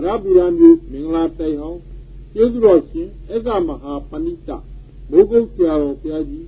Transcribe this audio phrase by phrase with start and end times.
[0.00, 1.80] ရဗီရမျိုးမင်္ဂလာတိုင်ဟောင်း
[2.34, 4.50] ကျေးဇူးတော်ရှင်အက္ခမဟာပဏိတ
[5.10, 6.44] မိုးကုတ်ဆရာတော်ဘုရားကြီး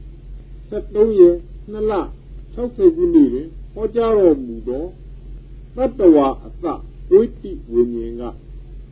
[0.71, 1.37] 73ရက်
[1.73, 1.93] 2လ
[2.55, 4.85] 60ခုနှစ်တွင်ဟောကြားတော်မူသော
[5.77, 6.65] တတ္တဝါအစ
[7.11, 8.23] ဝိတိဝိညာဉ်က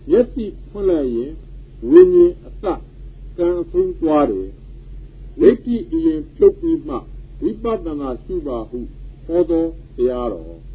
[0.08, 1.32] မျက်စိဖွင့်လိုက်ရင်
[1.90, 2.64] ဝိညာဉ်အစ
[3.36, 4.48] ကံအဆုံးသွားတယ်
[5.40, 6.96] ဝိတိအရင်ဖြုတ်ပြီးမှ
[7.42, 8.78] ဝိပဿနာရှိပါဟု
[9.26, 9.64] ဟောသော
[9.96, 10.71] တရားတော်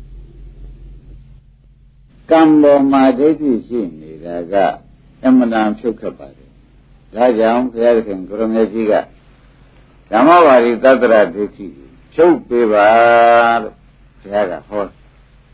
[2.32, 4.54] ကံပေါ်မှာဒိဋ္ဌိရှိနေတာက
[5.24, 6.50] အမှန်တန်ဖြုတ်ခတ်ပါတယ်
[7.14, 8.94] ဒါကြောင့်ဘုရားသခင်ကိုရမေကြီးက
[10.12, 11.66] ဓမ္မဝါရီသတ္တရဒိဋ္ဌိ
[12.14, 12.88] ဖြုတ်ပေးပါ
[13.64, 13.76] လို့
[14.22, 14.84] ဘုရားကဟော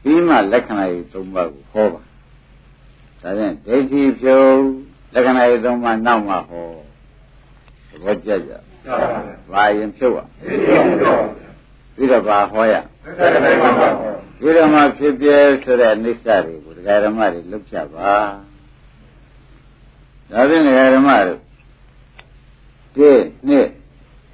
[0.04, 2.02] ပြီးမှလက္ခဏာကြီး၃ပါးကိုဟောပါ
[3.22, 4.58] ဒါဖြင့်ဒိဋ္ဌိဖြုတ်
[5.14, 6.68] လက္ခဏာကြီး၃ပါးနောက်မှဟော
[7.90, 8.52] သဘောကျကြ
[9.52, 10.28] ဘာရင်ဖြုတ်อ่ะ
[11.96, 12.74] ပြီးတော့ဘာဟောရ
[14.40, 16.73] ပြီးတော့မှဖြစ်ပြဲဆိုတဲ့အိဋ္ဌတွေကိုဒကာ
[17.04, 18.14] ဓမ္မတွေလွတ်ဖြတ်ပါ
[20.30, 21.40] ဒါဖြင့်ဒကာဓမ္မတို့
[22.96, 23.10] ဒီ
[23.48, 23.68] နှစ်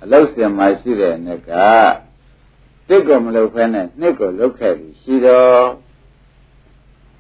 [0.04, 1.52] အလုတ်စင်မှာရှိတဲ့နှစ်က
[2.88, 5.66] တစ်ကိုမလုပ်ဖဲနဲ့နှစ်ကိုလုပ်ခဲ့ပြီရှိတော့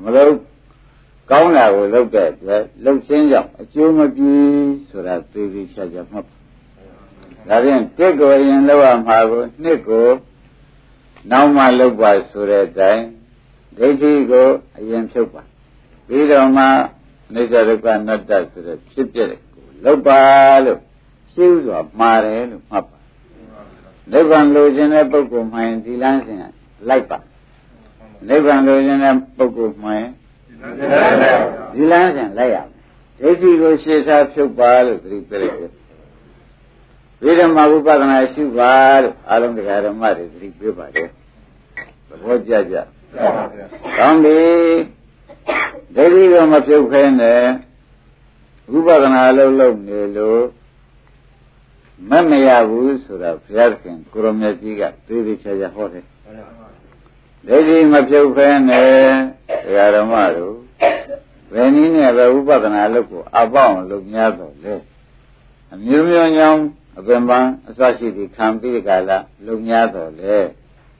[0.04, 0.34] မလုပ်
[1.32, 4.32] ကောင်းတာကိုလုပ်တဲ့အတွက်လှုပ်ခြင်းကြောင့်အကျိုးမပြု
[4.90, 6.36] ဆိုတာသိသိချာချာမှတ်ပါ
[7.48, 10.08] ဒါဖြင့်တစ်ကိုရင်လောက်ရမှာကိုနှစ်ကို
[11.32, 13.04] နောက်မှလောက်ပါဆိုတဲ့အတိုင်း
[13.80, 15.44] ဒိဋ္ဌိကိုအရင်ဖြုတ်ပါ
[16.08, 16.66] ပြီးတော့မှ
[17.34, 20.22] နေကြဒုက္ခနတ္တဆိုတဲ့ဖြစ်ပြတဲ့ကိုလောက်ပါ
[20.66, 20.80] လို့
[21.34, 22.98] ရှင်းစွာမှားတယ်လို့မှတ်ပါ
[24.12, 26.40] နိဗ္ဗာန်လိုချင်တဲ့ပုဂ္ဂိုလ်မှရင်ဒီလမ်းစဉ်
[26.90, 27.18] လိုက်ပါ
[28.28, 30.10] နိဗ္ဗာန်လိုချင်တဲ့ပုဂ္ဂိုလ်မှရင်
[31.76, 32.58] ဒီလမ်းစဉ်လိုက်ရ
[33.22, 35.72] မယ်ဒိဋ္ဌိကိုရှေ့စားဖြုတ်ပါလို့သတိပေးလိုက်တယ်
[37.24, 41.10] ဝိဓမ္မဝိပဿနာရှုပါလို့အာလုံးတရားဓမ္မတွေသတိပေးပါတယ်
[42.08, 42.76] သဘောကျကြ
[43.98, 44.40] ကောင်းပြီ
[45.96, 47.44] ဒိဋ္ဌိကမဖြုတ်ခဲနဲ့
[48.72, 50.44] ဝိပဿနာလုံးလုံးနေလို့
[52.10, 56.06] မမရဘူးဆိုတာဘုရားခင်ကိုရမြတ်ကြီးကသေသေးချာချာဟောတယ်
[57.48, 58.90] ဒိဋ္ဌိမဖြုတ်ခဲနဲ့
[59.66, 60.56] တရားဓမ္မတို့
[61.54, 64.76] ဘယ်နည်းနဲ့ပဲဝိပဿနာလုပ်ကိုအပေါင်းလုပ်များတော့လေ
[65.74, 66.62] အမျိုးမျိုးညောင်း
[67.00, 70.38] အပင်ပန်းအစရှိသည့်ခံပြီးကြလားလုံများတော်လေ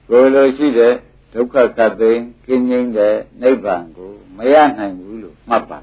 [0.08, 0.94] ကိုလိုရှိတဲ့
[1.32, 2.12] ဒုက္ခကသိ
[2.46, 5.78] ကင်းငြိမ်းတဲ့နိဗ္ဗာန်ကိုမရနိုင်ဘူးလို့မှတ်ပါ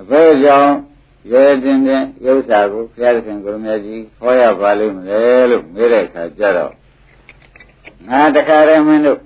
[0.00, 0.74] အဘယ်ကြောင့်
[1.30, 6.72] ရဲတင်တဲ့ဥစ္စာကိုဘုရားရှင်ကိုရမကြီးဟောရပါလိမ့်မလဲလို့မေးတဲ့အခါကျတော့
[8.08, 9.18] ငါတခါတည်းမင်းတို့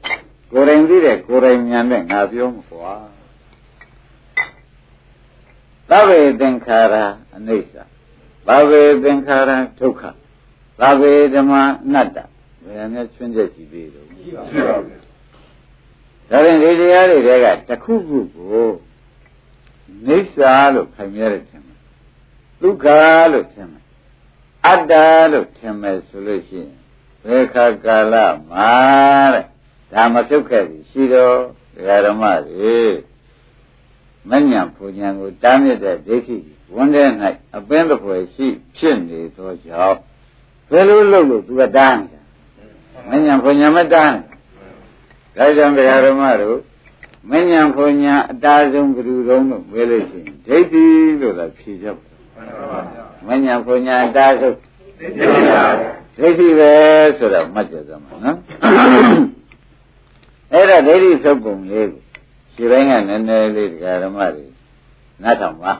[0.52, 2.94] ကိုယ်တိုင်သိတဲ့ကိုယ်တိုင်ဉာဏ်နဲ့ငါပြောမှာကွာ
[5.90, 6.94] သဗ္ဗေသင်္ခါရ
[7.36, 7.74] အနိစ္စ
[8.46, 10.02] ဘာဝေသင်္ခါရဒုက္ခ
[10.78, 11.52] ဘာဝေဓမ္မ
[11.84, 12.18] အနတ္တ
[12.64, 14.64] ဘယ်နဲ့ချွင်းချက်ကြည့်သေးလို့ရှိပါဘူး
[16.30, 18.68] ဒါရင်ဒီတရားတွေတဲကတစ်ခုခုကို
[20.06, 20.36] နိစ္စ
[20.74, 21.78] လို့ခိုင်မြဲတယ်ထင်မယ်
[22.60, 22.86] ဒုက္ခ
[23.32, 23.84] လို့ထင်မယ်
[24.66, 24.92] အတ္တ
[25.32, 26.74] လို့ထင်မယ်ဆိုလို့ရှိရင်
[27.24, 28.14] ဘယ်ခါကာလ
[28.50, 28.72] မှာ
[29.34, 29.46] တဲ့
[29.92, 31.38] ဒါမပြုတ်ခဲ့ပြီရှိတော့
[31.74, 32.78] ဒကာဓမ္မတွေ
[34.28, 36.36] မဉ္ဇဉ်ပူဉ္ဇဉ်ကိုတားမြစ်တဲ့ဒိဋ္ဌိ
[36.74, 37.04] ဝန်းထဲ၌
[37.56, 38.46] အပင်းတစ်ပွဲရှိ
[38.76, 39.98] ဖြစ်နေသောကြောင့်
[40.70, 42.23] ဘယ်လိုလုပ်လို့သူကတားနေတာ
[43.08, 44.14] မဉ္ဇဉ်ပူဉ္ဇဉ်မတား
[45.36, 46.58] နဲ့ဒါကြောင့်တရားဓမ္မတို့
[47.30, 50.86] မဉ္ဇဉ်ပူဉ္ဇဉ်အတားဆုံးဘယ်သူတုံးလို့မေးလို့ရှိရင်ဒိဋ္ဌိ
[51.20, 52.78] လို့သာဖြေကြပါ
[53.26, 54.56] မဉ္ဇဉ်ပူဉ္ဇဉ်အတားဆုံး
[54.98, 55.64] ဒိဋ္ဌိပါ
[56.18, 56.72] ဒိဋ္ဌိပဲ
[57.18, 58.38] ဆိုတော့မှတ်ကြစမ်းပါနော်
[60.52, 62.00] အဲ့ဒါဒိဋ္ဌိသုတ်ပုံလေးကို
[62.56, 64.46] ဒီတိုင်းကနည်းနည်းလေးတရားဓမ္မတွေ
[65.22, 65.72] နားထောင်ပါ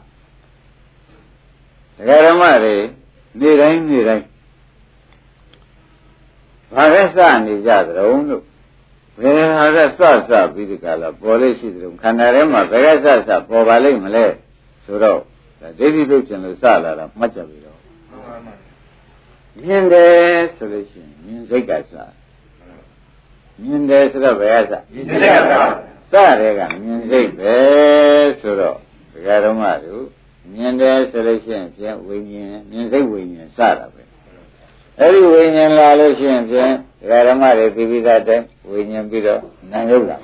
[1.97, 2.75] တရားဓမ္မတွေ
[3.41, 4.25] နေ့တိုင်းနေ့တိုင်း
[6.75, 8.43] ဘာလဲစနေကြသတုံးလို့
[9.21, 14.27] ဘယ်ဟာကစစပြီးဒီကလာပေါ်လေးရှိသတုံးခန္ဓာထဲမှာဘယ်ကစစပေါ်ပါလိမ့်မလဲ
[14.85, 15.21] ဆိုတော့
[15.79, 17.79] ဒိဋ္ဌိလုတ်ခြင်းလို့စလာတာမှတ်ကြပြီတော့
[19.63, 21.93] မြင်တယ်ဆိုလို့ရှိရင်မြင်စိတ်ကစ
[23.63, 25.53] မြင်တယ်ဆိုတော့ဘယ်ကစမြင်စိတ်က
[26.11, 27.57] စစတဲ့ကမြင်စိတ်ပဲ
[28.41, 28.77] ဆိုတော့
[29.13, 30.05] ဒကာတော်မတို့
[30.53, 34.04] မြင်တယ်ဆိုလို့ရှိရင်ဖြင့်ဝိညာဉ်မြင်စိတ်ဝိညာဉ်စတာပဲ
[35.01, 39.41] အဲ့ဒီဝိညာဉ်လာလို့ရှိရင်ဖြင့်ဒကာဓမ္မတွေသိပြီးသားတဲ့ဝိညာဉ်ပြီးတော့
[39.73, 40.17] နာယုတ်လာ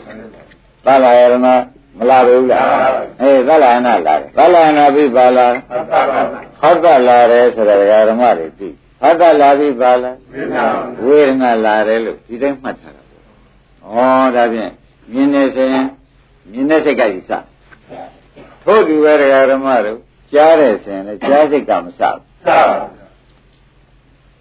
[0.85, 2.65] သလာယရဏမလာဘူးလား
[3.21, 5.53] အေးသလာယနာလာတယ်သလာယနာပြီးပါလား
[6.61, 8.69] ဟုတ်ကလာတယ်ဆိုတော့ဒကာဓမ္မတွေသိ
[9.01, 10.17] ဟုတ်ကလာပြီးပါလား
[11.05, 13.23] ဝေဒနာလာတယ်လို့ဒီတိုင်းမှတ်ထားတာပေါ့
[14.25, 14.73] ဩဒါဖြင့်
[15.13, 15.87] မြင်နေဆိုရင်
[16.51, 17.33] မြင်တဲ့စိတ်ကကြီးစ
[18.65, 19.99] ထို့တူပဲဒကာဓမ္မတို့
[20.33, 22.61] ကြားတယ်ဆိုရင်လည်းကြားစိတ်ကမစဘူးစပါ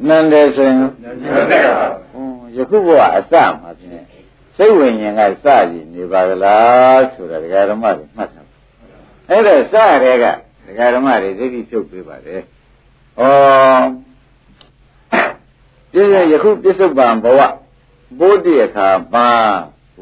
[0.07, 1.85] နန္တယ်ဆိုရင်နန္တယ်ပါ
[2.57, 4.05] ယခုဘဝအစမှာဖြင့်
[4.55, 8.47] စိတ်ဝိညာဉ်ကစကြည့်နေပါကလားဆိုတာဒကာဓမ္မတွေမှတ်ထား
[9.29, 10.25] အဲ့တော့စရဲက
[10.67, 12.41] ဒကာဓမ္မတွေဒိဋ္ဌိဖြုတ်ပေးပါတယ်
[13.19, 13.23] ဩ
[15.91, 17.39] ပြည့်ရယခုပြစ္ဆုတ်ပံဘဝ
[18.19, 19.27] ဘိုးတည်းအခါပါ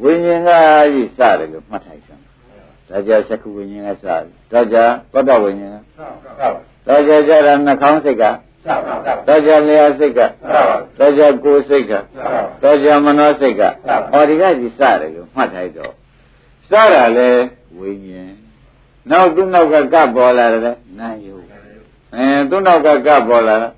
[0.04, 0.50] ဝိညာဉ်က
[0.94, 2.24] ကြီးစတယ်လို့မှတ်ထိုက်စမ်း
[2.90, 4.22] ဒါကြသက္ခုဝိညာဉ်ကစတယ်
[4.52, 4.78] ဒါကြ
[5.14, 6.42] သောတဝိညာဉ်က
[6.88, 8.24] ဒါကြကြတာနှာခေါင်းစိတ်က
[9.28, 10.20] ဒါကြလျှာစိတ်က
[11.00, 11.94] ဒါကြကိုယ်စိတ်က
[12.62, 13.62] ဒါကြမနောစိတ်က
[14.12, 15.94] ဟောဒီကကြီးစတယ်လို့မှတ်ထိုက်တော့
[16.70, 17.30] စတာလေ
[17.78, 18.34] ဝိညာဉ်
[19.10, 21.36] နောက်သူ့နောက်ကကပ်ပေါ်လာတယ်နာယု
[22.16, 23.72] အဲသူ့နောက်ကကပ်ပေါ်လာတယ်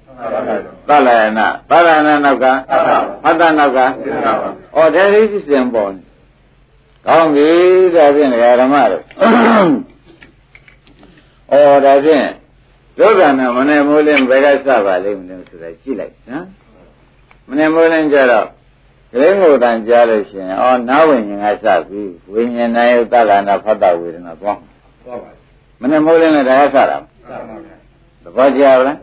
[0.88, 2.46] သလယနာသလယနာနောက်က
[3.24, 3.84] ဖတ်တနောက်ကဩ
[4.96, 6.02] ဒါလေးစစ်စင်ပေါ်နေ
[7.06, 7.50] ကောင်းပြီ
[7.96, 8.30] ဒါဖြင့်
[8.62, 9.04] ဓမ္မတို့
[11.52, 12.26] ဩဒါဖြင့်
[12.98, 16.46] ဒုက္ခနဲ့မနဲ့မိုးလင်းဘယ်ကစပါလိမ့်မလဲဆိုတာကြည့်လိုက်နော်
[17.48, 18.48] မနဲ့မိုးလင်းကြတော့
[19.12, 22.02] ကလေးငိုတန်ကြားလို့ရှိရင်ဩနာဝိညာဉ်ကစပြီ
[22.34, 24.58] ဝိညာဉ်နဲ့သလနာဖတ်တဝေဒနာသွား
[25.82, 26.98] မနဲ့မိုးလင်းလည်းဒါကစတာ
[28.24, 28.98] သဘောကျလား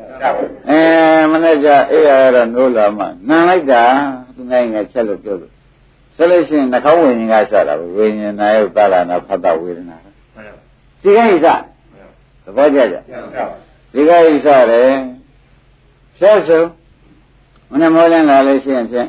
[0.69, 0.81] အဲ
[1.33, 3.83] မနဲ့ကြအေးရတော့နိုးလာမှနန်လိုက်တာ
[4.35, 5.53] သူနိုင်ငယ်ချက်လို့ပြောလို့
[6.17, 9.97] ဆိုလို့ရှိရင်နှာခေါင်းဝိညာဉ်ကစတာဝိညာဉ်နာယုသလနာဖတ်တဝေဒနာ
[11.03, 11.47] ဒီကိစ္စ
[12.45, 12.97] သဘောကျကြ
[13.97, 14.93] ဒီကိစ္စတယ်
[16.19, 16.63] ဖြတ်စုံ
[17.71, 19.09] မနဲ့မောလင်းလာလို့ရှိရင်ဖြင့်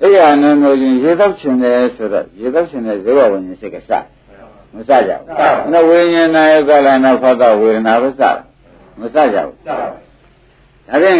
[0.00, 3.90] အဲ့ရနုံလို့ရင်ရေတော့ချင်တယ်ဆိုတော့ရေတော့ချင်တဲ့ဇေဝဝိညာဉ်စိတ်ကစ
[4.74, 8.22] မစကြဘူးနော်ဝိညာဉ်နာယကလနာဖတ်တော့ဝေဒနာပဲစ
[9.00, 9.76] မစကြဘူးဒါ
[11.02, 11.16] ဖြင့်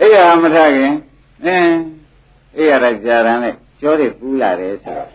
[0.00, 0.94] အဲ့ရမထခင်
[1.44, 1.76] အင်း
[2.56, 5.08] အဲ့ရတဲ့ကြာရန်နဲ့ကြောတွေပူးလာတယ်ဆိုတော့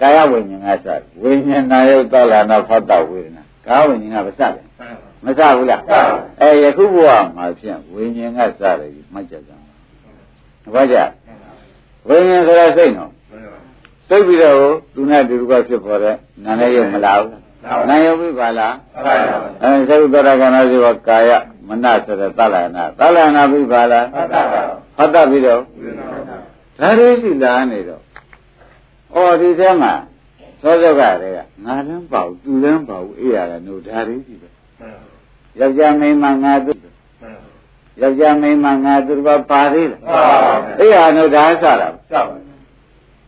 [0.00, 4.64] ကာယဝိညာဉ်ကစဝိညာဉ်နာယကလနာဖတ်တော့ဝေဒနာကာဝိညာဉ်ကမစတယ်
[5.24, 5.82] မစဘူးလား
[6.40, 9.52] အဲယခုဘဝမှာဖြင့်ဝိညာဉ်ကစတယ်မှတ်ကြကြ
[10.74, 10.96] ဘာကြ
[12.08, 13.10] ဝိညာဉ်ဆိုတာစိတ်နော်
[14.08, 14.58] စိတ်ပြီးတော့
[14.94, 17.44] သူနဲ့တူတူကဖြစ်ပေါ်တဲ့နာနဲ့ရုပ်မလားဘူး
[17.88, 18.74] နာယုတ်ပြီပါလား
[19.62, 21.30] အဲသုတ္တရကနာစီဝကာယ
[21.68, 24.04] မနဆိုတဲ့သလနာသလနာပြီပါလား
[24.96, 25.60] ဟတ်တပြီးတော့
[26.80, 28.02] ဒါတွေရှိလာနေတော့
[29.14, 29.92] ဩဒီထဲမှာ
[30.62, 34.53] သောသောကတွေကငါလည်းပေါ့သူလည်းပေါ့အေးရတယ်နို့ဒါတွေရှိတယ်
[35.60, 36.72] ယောက်ျားမိန်းမငါသူ
[38.00, 39.96] ယောက်ျားမိန်းမငါသူဘာပါသေးလဲ
[40.80, 41.88] အေးရနို့ဒါစတာ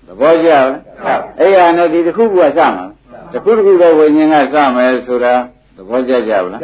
[0.06, 0.66] သဘောကျလား
[1.40, 2.86] အေးရနို့ဒီတစ်ခုကစမှာ
[3.32, 5.34] တစ်ခုတစ်ခုသောဝိညာဉ်ကစမယ်ဆိုတာ
[5.76, 6.60] သဘောကျကြဘူးလား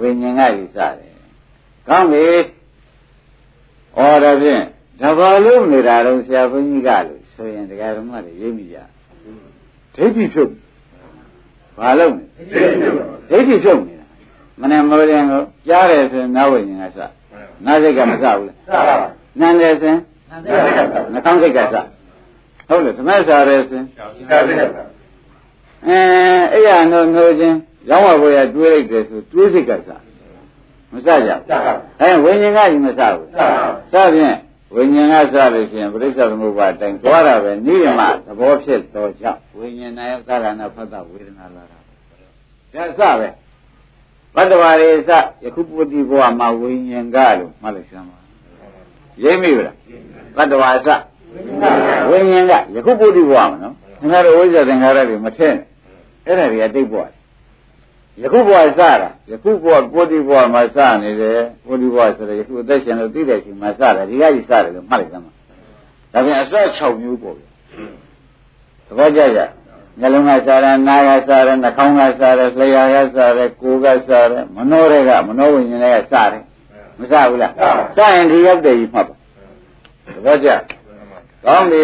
[0.00, 0.94] ဝိညာဉ်ကကြီးစတယ်
[1.88, 2.26] ကောင်းပြီ
[3.96, 4.62] ဩဒါဖြင့်
[5.00, 8.76] ဒါဘာလို့နေတာတော့ဆရာဘုန်းကြီးကလို့ဆိုရင်တရားဓမ္မတွေရိပ်မိကြ
[9.94, 10.52] ဒိဋ္ဌိဖြုတ်
[11.78, 12.24] ဘာလို့လဲ
[13.30, 13.99] ဒိဋ္ဌိဖြုတ်နေတာ
[14.60, 17.02] မနဲ့မောရင်ကိုကြားတယ်ဆိုရင်နာဝိညာဉ်ကစ
[17.66, 19.08] နာစိတ်ကမစဘူးလေစပါပါ
[19.40, 19.98] နန်းတယ်ဆိုရင်
[21.12, 21.76] နှာခေါင်းစိတ်ကစ
[22.68, 23.86] ဟုတ်တယ်ဓမ္မစာရဲဆိုရင်
[25.86, 25.98] အဲ
[26.52, 27.56] အဲ့ရနှုတ်နှုတ်ချင်း
[27.88, 29.90] ရောင်းဝဘွေရတွေးလိုက်တယ်ဆိုတွေးစိတ်ကစ
[30.92, 31.40] မစကြဘူး
[32.00, 33.34] အဲဝိညာဉ်ကကြီးမစဘူးစ
[33.92, 34.36] ဖြင့်
[34.74, 41.78] ဝိညာဉ်ကစလို့ရှိရင်ပရိစ္ဆေသမုပ္ပါတိုင်သွားတာပဲနိရမသဘောဖြစ်တော့ကြောင့်ဝိညာဉ်နဲ့သက္ကနာဖတ်တာဝေဒနာလာတာ
[42.74, 43.28] ဒါစပဲ
[44.34, 45.10] ဘတ်တော်ရီစ
[45.44, 48.18] ယခုပုတိဘဝမှာဝိညာဉ်ကလို့မှတ်လိုက်စမ်းပါ
[49.22, 49.76] ရိပ်မိဗလား
[50.36, 50.88] ဘတ်တော်အစ
[52.10, 55.66] ဝိညာဉ်ကယခုပုတိဘဝမှာနော်ခင်ဗျားတို့ဝိဇ္ဇာသင်္ခါရတွေမထည့်နဲ့
[56.26, 57.04] အဲ့ဒါတွေကတိတ်ဘဝ
[58.22, 65.32] ယခုဘဝစတာယခုဘဝပုတိဘဝမှာစနေတယ်ပုတိဘဝဆိုတော့ယခုအသက်ရှင်လို့သိတဲ့ချိန်မှာစတာဒီကကြီးစတယ်လို့မှတ်လိုက်စမ်းပါ
[66.12, 67.42] ဒါပြန်အစ6မျိုးပေါ့ဗျ
[68.86, 69.40] သဘောကျကြ
[70.00, 76.42] နှလုံးကစားတယ်နားကစားတယ်နှာခေါင်းကစားတယ်လျှာကစားတယ်ကိုယ်ကစားတယ်မနှောတွေကမနှောဝိညာဉ်တွေကစားတယ်
[76.98, 77.52] မစားဘူးလား
[77.96, 79.14] စားရင်ဒီရောက်တယ်ကြီးမှတ်ပါ
[80.14, 80.48] သဘောကျ
[81.44, 81.82] ကောင်းပြီ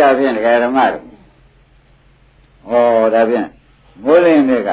[0.00, 1.00] ဒါဖြင့်ဒကာဓမ္မတွေ
[2.68, 2.72] ဩ
[3.14, 3.48] ဒါဖြင့်
[4.04, 4.70] မိုးလင်းတွေက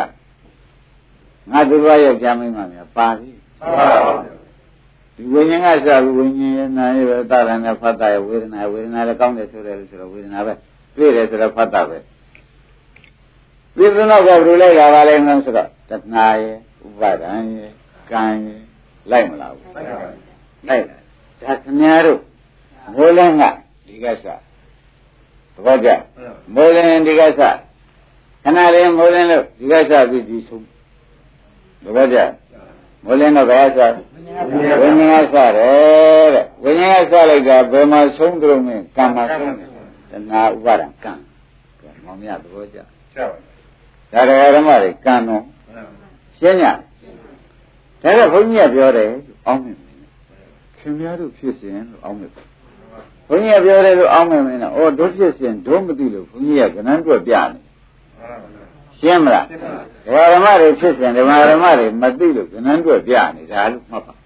[1.52, 3.32] ငါသူတော်ယောက်ျားမင်းမများပါပြီ
[5.16, 10.54] ဒီဝိညာဉ်ကစားပြီးဝိညာဉ်ရဲ့နာရဲ့ပဲတာရနဲ့ဖတ်တာရဲ့ဝေဒနာဝေဒနာလည်းကောင်းတယ်ဆိုတယ်ဆိုတော့ဝေဒနာပဲ
[10.96, 11.98] တွေ့တယ်ဆိုတော့ဖတ်တာပဲ
[13.78, 16.56] ပြဿနာကဘယ်လိုလိုက်လာပါလဲမလို့ဆိုတော့တဏှာရဲ့
[16.86, 17.72] ဥပါဒံရဲ့
[18.12, 18.62] ကံရဲ့
[19.12, 20.10] လိုက်မလားဘူးလိုက်ပါ
[20.68, 20.84] လိုက်
[21.42, 22.20] ဒါခင်ဗျားတို့
[22.96, 23.44] မိုးလင်းက
[23.88, 24.42] ဒီကစား
[25.56, 25.90] သဘောကျ
[26.56, 27.58] မိုးလင်းဒီကစား
[28.44, 30.66] ခဏလေးမိုးလင်းလို့ဒီကစားပြီးဒီဆုံး
[31.84, 32.18] သဘောကျ
[33.04, 33.92] မိုးလင်းတော့ဘယ်စား
[34.82, 39.70] ဝိညာဉ်ကစားတယ်တဲ့ဝိညာဉ်ကစားလိုက်တာဘယ်မှာဆုံးကြုံလဲကံမှာဆုံးတယ်
[40.12, 41.14] တဏှာဥပါဒံကံ
[42.04, 42.78] မောင်မြတ်သဘောကျ
[43.16, 43.38] ကျပါ
[44.12, 45.44] ဒါတရားဓမ္မတွေကံတော့
[46.38, 46.64] ရှင်းည
[48.02, 49.10] ဒါကဘုန်းကြီးကပြောတယ်
[49.48, 49.78] အောင်းမြင်
[50.78, 52.32] ခင်ဗျားတို့ဖြစ်စဉ်လို့အောင်းမြင်
[53.28, 57.60] ဘုန်းကြီးကပြောတယ်လို့အောင်းမြင်မင်းတော့ဩတို့ဖြစ်စဉ်တို့မသိလို့ဘုန်းကြီးကကဏ္ဍတွက်ပြနေ
[59.00, 64.17] ရှရှင်းမလားဒကာဓမ္မတွေဖြစ်စဉ်ဓမ္မဓမ္မတွေမသိလို့ကနန်းတွေ့ပြနေတာလို့မှတ်ပါ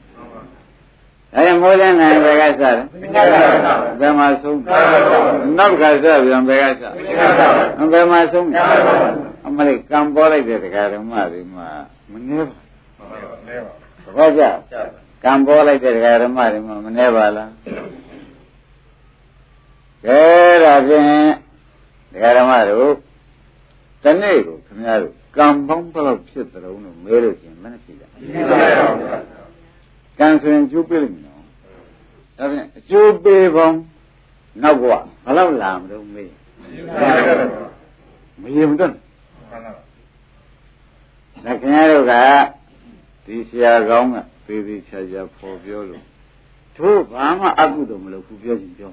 [1.35, 2.75] အဲမိုးလင်းနိုင်ဘယ်ကစတယ်
[3.99, 4.59] ဘယ်မှာဆုံး
[5.57, 6.85] နောက်ကစပြန်ဘယ်ကစ
[7.91, 8.47] ဘယ်မှာဆုံး
[9.47, 11.67] အမလေးကံပေါ်လိုက်တဲ့ဒကာဓမ္မတွေမှာ
[12.11, 12.57] မနှဲပါ
[14.17, 14.43] ဘာကြ
[15.23, 17.49] ကံပေါ်လိုက်တဲ့ဒကာဓမ္မတွေမှာမနှဲပါလား
[20.05, 20.21] ကဲ
[20.63, 21.05] ဒါဖြင့်
[22.13, 22.91] ဒကာဓမ္မတို့
[24.03, 28.11] တနေ့ကိုခင်ဗျားတို့ကံပေါင်းဘယ်လောက်ဖြစ်သလဲလို့မေးလို့ရှိရင်မနှရှိလား
[30.21, 31.43] ကံဆိုရင်ကျိုးပေးလိမ့်မယ်နော်
[32.37, 33.75] ဒါဖြင့်အကျိုးပေးပေါင်း
[34.63, 34.99] နောက်ကဘယ်
[35.37, 36.29] လောက်လာမလို့မေး
[38.41, 42.13] မရင်မတော့ဒါခင်ဗျားတို့က
[43.25, 46.01] ဒီဆရာကောင်းကသေသေးချာချာပေါ်ပြောလို့
[46.77, 48.91] တို့ဘာမှအကုသိုလ်မလုပ်ဘူးပြောရင်ပြော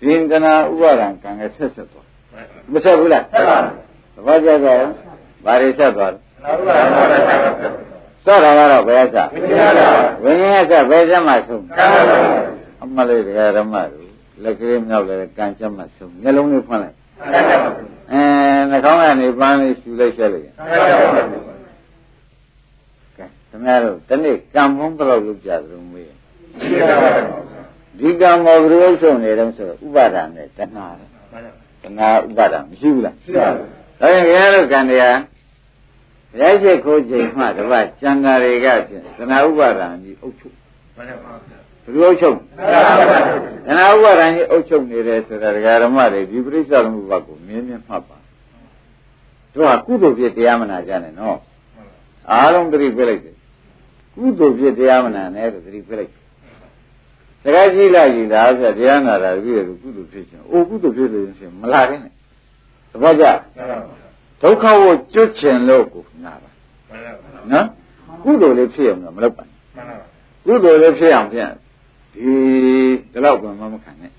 [0.00, 2.06] ဒီင်္ဂနာဥပါဒံကံကဆက်ဆက်သွား
[2.72, 3.64] မဆက်ဘူးလားဆက်ပါသ
[4.26, 4.78] ဘောကျကြရော
[5.44, 6.18] ဘာတွေဆက်သွားလဲ
[8.24, 9.28] စောတာကတော့ဘယ်ဆက်
[10.22, 11.64] ဝိညာဉ်ဆက်ဘယ်ဆက်မှဆုံး
[12.82, 14.08] အမလေးတရားဓမ္မတို့
[14.42, 16.96] လက်ကလေးမြောက်လည်းကံချက်မှဆုံးမျက်လုံးလေးဖွင့်လိုက်
[18.12, 18.22] အဲ
[18.70, 20.50] နှာခေါင်းကနေပန်းလေးရှူလိုက်ဆက်လိုက်ကဲ
[23.48, 26.10] ခင်ဗျားတို့တနေ့ကံမုန်းဘယ်လောက်လုပ်ကြသလဲမေး
[27.98, 31.00] ဒီကံမောဘယ်လိုဆုံးနေတယ်ဆိုတော့ဥပါဒာနဲ့တဏှာတ
[31.98, 33.66] ဏှာဥပါဒာမရှိဘူးလားရှိပါဘူး
[34.00, 35.16] ဒါရင်ခင်ဗျားတို့ကံတရား
[36.40, 40.54] ရိုက်ချက်ခိုးချိန်မှတပတ်ကျန်တာတွေကဖြင့်သနာဥပါဒံကြီးအုပ်ချုပ်
[40.96, 42.36] မှန်ပါဗျာဘယ်လိုအုပ်ချုပ်
[43.66, 48.18] သနာဥပါဒံကြီးအုပ်ချုပ်နေတယ်ဆိုတာဒကာဓမ္မတွေဒီပြိဿမှုဘက်ကိုမြင်းမြင်းမှတ်ပါ
[49.54, 51.38] တို့ကကုသိုလ်ဖြစ်တရားမနာကြနဲ့နော်
[52.30, 53.36] အားလုံးသတိပြလိုက်တယ်
[54.14, 56.10] ကုသိုလ်ဖြစ်တရားမနာနဲ့ဆိုသတိပြလိုက်
[57.44, 62.12] တခါကြည့်လိုက်ကြည့်လားဆိုတရားနာတာပြီးရကုသိုလ်ဖြစ်ခြင်းအိုကုသိုလ်ဖြစ်လို့ရှင်မလာတဲ့နဲ့
[62.92, 63.24] သဘောကျ
[64.42, 66.50] ဒုက္ခကိုကျွတ်ချင်လို့ကိုနာပါ
[67.52, 67.66] နော်
[68.24, 69.98] ကုသိုလ်လေးဖြစ်အောင်မလုပ်ပါနဲ့
[70.46, 71.50] ကုသိုလ်လေးဖြစ်အောင်ပြန်
[72.14, 72.30] ဒီ
[72.64, 74.12] ဒီလောက်ကမှမခံနဲ့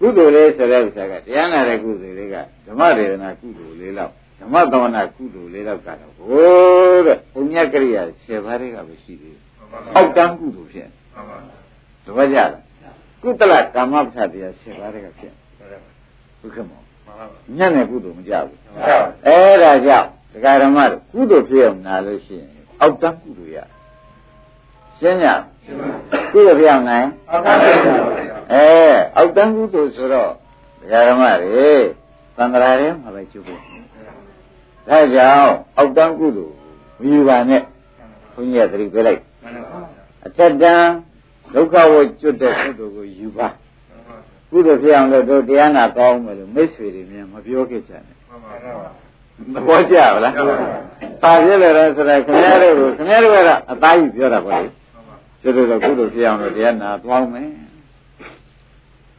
[0.00, 2.36] ကုသိုလ်လေးဆိုတဲ့ဥစ္စာကတရားနာတဲ့ကုသိုလ်လေးက
[2.66, 9.42] ဓမ္မဒေသနာကုသိုလ်လေးလောက်ဓမ္မသဝနာကုသိုလ်လေးလောက်ကတော့ဟိုးတဲ့ဘုညကရိယာ10ပါးတွေကပဲရှိသေးတယ်
[9.96, 10.88] အောက်တန်းကုသိုလ်ဖြစ်
[12.04, 12.50] တပည့်ကြလား
[13.22, 15.32] ကုသလကာမပ္ပတရား10ပါးတွေကဖြစ်
[16.40, 16.80] ဟုတ်ကဲ့မော
[17.58, 18.58] ညံ့တဲ့ကုသိုလ်မကြဘူး
[19.26, 23.58] အဲ့ဒါကြောင့်ဒကာဓမ္မတို့ကုသိုလ်ဖြစ်အောင်နာလို့ရှိရင်အောက်တန်းကုသိုလ်ရ
[24.98, 25.24] ရှင်းည
[26.32, 27.08] ကုသိုလ်ဖြစ်အောင်နိုင်
[28.52, 28.66] အဲ
[29.16, 30.30] အောက်တန်းကုသိုလ်ဆိုတော့
[30.80, 31.70] ဒကာဓမ္မတွေ
[32.36, 33.60] သံဃာတွေမှာပဲကျုပ်ဖို့
[34.88, 36.54] ဒါကြောင့်အောက်တန်းကုသိုလ်
[37.02, 37.62] ဝီပါနဲ့
[38.34, 39.20] ဘုန်းကြီးကသတိပေးလိုက်
[40.26, 40.90] အထက်တန်း
[41.54, 43.48] ဒုက္ခဝကျွတ်တဲ့ကုသိုလ်ကိုယူပါ
[44.52, 48.16] ကုသိုလ်ဖြစ်အောင်လို့တို့တရားနာကောင်းမယ်လို့မိတ်ဆွေတွေများမပြောခဲ့ကြနဲ့
[49.54, 50.34] မပေါ်ကြဘူးလား
[51.22, 54.68] ပါပြလဲတော့ဆိုတော့ခင်ဗျားတို့ကိုခင်ဗျားတို့ကအသားကြီးပြောတာပေါ့လေ
[55.40, 57.48] ကျွတ်တော့ကုသိုလ်ဖြစ်အောင်လို့တရားနာသွားမယ်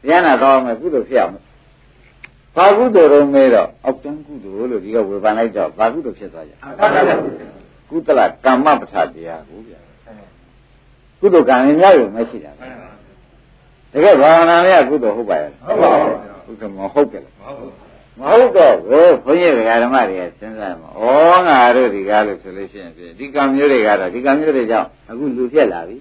[0.04, 1.34] တရားနာသွားမယ်ကုသိုလ်ဖြစ်အောင်
[2.56, 6.54] ဘာကုသိုလ်တော့မဲတော့အောက်တန်းကုသိုလ်လို့ဒီကဝေဖန်လိုက်တော့ဘာကုသိုလ်ဖြစ်သွားကြ
[7.90, 9.80] ကုသလကမ္မပဋ္ဌာတရားကိုဗျာ
[11.20, 12.52] ကုသိုလ်ကံရင်များရုံမရှိတာ
[13.94, 16.14] တကယ်ဘာဝနာနဲ့ကုသိုလ်ဟုတ်ပါရဲ့ဟုတ်ပါဘူး
[16.46, 17.34] ဟုတ်ကဲ့မဟုတ်ကြလား
[18.20, 21.06] မဟုတ်တော့ဘူးဘုန်းကြီးဓမ္မတွေကစဉ်းစားမှာဩ
[21.48, 25.98] ငါတို့ဒီကားလို့ဆိုလို့ရှိရင်ဒီကံမျိုးတွေကတော့ဒီကံမျိုးတွေကြောင့်အခုလူဖြစ်လာပြီ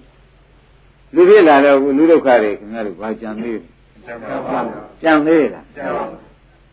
[1.15, 3.59] လူဖြစ်လာတော့အခုလူဒုက္ခတွေခင်ဗျားတို့ဘာကြံသေး
[5.01, 5.65] ကြံသေးလား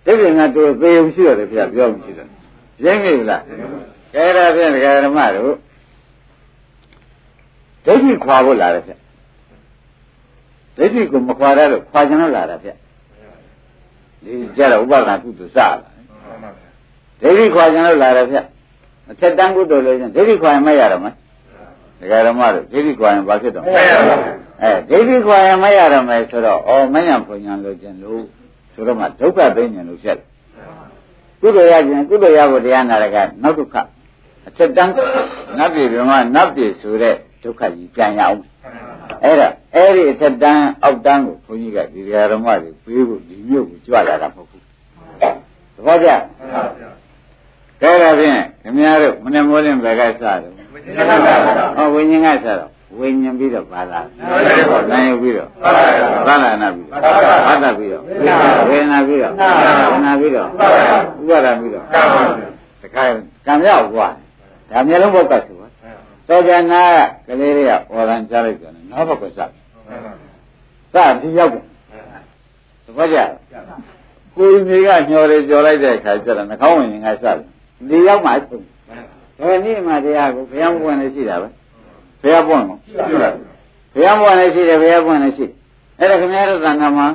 [0.05, 2.29] တိပ္ပငါတို့သေုံရှိရတယ်ဗျာပြောမှရှိတယ်
[2.85, 3.43] ရင်းမိလား
[4.15, 4.71] ကဲဒါဖြင့်
[5.05, 5.55] ဓမ္မတို့
[7.85, 8.93] ဒိဋ္ဌိခွာဖို့လာတယ်ဗျ
[10.81, 12.71] ဒိဋ္ဌိကိုမခွာရလို့ခွာကြလို့လာတာဗျ
[14.25, 15.69] ဒီကြတော့ဥပဒနာကုသိုလ်စလာ
[17.21, 18.39] ဒိဋ္ဌိခွာကြလို့လာတယ်ဗျ
[19.11, 21.07] အထက်တန်းကုသိုလ်လို့ချင်းဒိဋ္ဌိခွာရင်မရတော့မ
[22.01, 24.21] ဒကာဓမ္မတို့ဒိဋ္ဌိခွာရင်ဘာဖြစ်တော့မရတော့
[24.63, 28.23] အဲဒိဋ္ဌိခွာရင်မရတော့မယ်ဆိုတော့ဩမညာဖွညာလို့ချင်းလို့
[28.73, 30.27] ဆိုတော့မှဒုက္ခသိဉ္ဇဉ်လို့ဖြစ်တယ်
[31.41, 33.77] ကုသိုလ်ရခြင်းကုသိုလ်ရဖို့တရားနာရကနောက်ဒုက္ခ
[34.49, 34.93] အထက်တန်း
[35.59, 38.50] နတ်ပြည်ဗြဟ္မနတ်ပြည်ဆိုတဲ့ဒုက္ခကြီးပြန်ရအောင်
[39.25, 42.01] အဲ့ဒါအဲ့ဒီအထက်တန်းအောက်တန်းကိုဘုန်းကြီးကဒီ
[42.33, 44.63] ဓမ္မတွေပေးဖို့ဒီမျိုးကိုကြွလာတာမဟုတ်ဘူး
[45.75, 46.09] သဘောကျ
[47.83, 50.39] ကဲဒါဖြင့်ခင်ဗျားတို့မနေ့မိုးလင်းဘယ်ကစတယ်
[51.77, 54.01] ဟောဝိညာဉ်ကစတော့ဝိညာဉ်ပြီးတော့ဘာသာ
[54.91, 55.49] နာယုပြီးတော့
[56.27, 57.01] ဘာလာနာပြီးတော့
[57.47, 58.03] ဘာသာပြီးတော့
[58.69, 59.33] ဝေဒနာပြီးတော့
[59.91, 61.85] ဝေဒနာပြီးတော့ဥပါဒာပြီးတော့
[62.83, 63.03] တခါ
[63.47, 64.13] ကံရောက်သွား
[64.71, 65.57] ဒါမျိုးလုံးဘုတ်ကဆို
[66.31, 66.83] တော်ကြနာ
[67.27, 69.41] ကလေးတွေကဩရန်ကြားလိုက်ကြတယ်နောက်ဘက်ကစစ
[71.23, 71.65] ဒီရောက်တယ်
[72.85, 73.19] သဘောကျ
[74.37, 77.37] ကုကိုယ်ကြီးကညှော်တယ်ကြော်လိုက်တဲ့အခါကျတော့နှာခေါင်းဝင်ရင်ကစတယ်
[77.91, 78.65] ဒီရောက်မှဆုံး
[79.49, 81.49] ဘယ်နည်းမှတရားကိုဘုရားပွင့်နေရှိတာပဲ
[82.23, 82.77] ဘုရားပွင့်ကို
[83.95, 85.47] ဘုရားပွင့်နေရှိတယ်ဘုရားပွင့်နေရှိ
[85.99, 87.07] အဲ့ဒါခင်ဗျားတို့သံဃာမှာ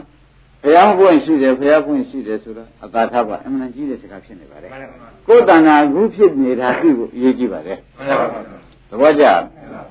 [0.64, 4.70] ဘုရားပွင့်ရှိတယ်ဘုရားပွင့်ရှိတယ်ဆိုတော့အသာထပါအမှန်ကြီးတဲ့စကားဖြစ်နေပါတယ်
[5.28, 7.78] ကိုယ်တဏ္ဍာအခုဖြစ်နေတာသိဖို့အရေးကြီးပါတယ်
[8.89, 9.25] သဘောကျ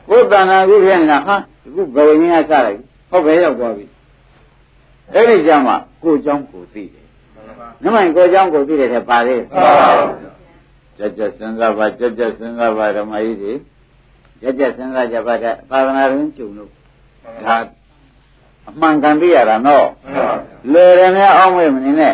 [0.07, 1.35] ကိုယ်တဏ္ဍာအခုဖြစ်နေတာဟာ
[1.65, 3.85] အခုဘယ်ဝင်ကြီးကစလိုက်ဟုတ်ပဲရောက်သွားပြီ
[5.13, 7.05] အဲ့ဒီကြမှာကိုယ်เจ้าကိုသိတယ်
[7.83, 9.37] နမိုင်ကိုယ်เจ้าကိုသိတယ်တဲ့ပါလေ
[10.97, 13.53] ကြက်ကြက်စဉ်းစားပါကြက်ကြက်စဉ်းစားပါဓမ္မကြီးတွေ
[14.41, 16.69] ကြက်ကြက်စဉ်းစားကြပါတဲ့သာသနာ့ရင်းကျုံလို့
[17.45, 17.55] ဒါ
[18.69, 19.87] အမှန်ကန်သိရတာနော်
[20.73, 22.13] လေရမြအောင်းမေမနေနဲ့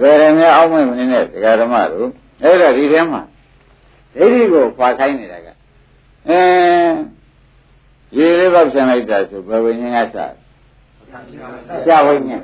[0.00, 2.08] လေရမြအောင်းမေမနေနဲ့ဒကာဓမ္မတို့
[2.42, 3.22] အဲ့ဒါဒီထဲမှာ
[4.14, 5.48] ဒိဋ္ဌိကိုခွာခိုင်းနေတာက
[6.29, 6.41] အဲ
[8.17, 10.33] ရေလေးပေါက်ဆင်လိုက်တာဆိုဘယ်ဝိညာဉ်ကစား
[11.87, 12.41] ကြာဝိညာဉ်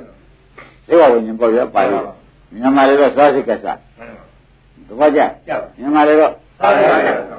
[0.86, 2.04] ဒီဝဝိညာဉ်ပေါ်ရပါလို့
[2.52, 3.78] မြန်မာလေးတော့သွားစိတ်ကစား
[4.88, 5.20] တပည့်ကြ
[5.78, 6.32] မြန်မာလေးတော့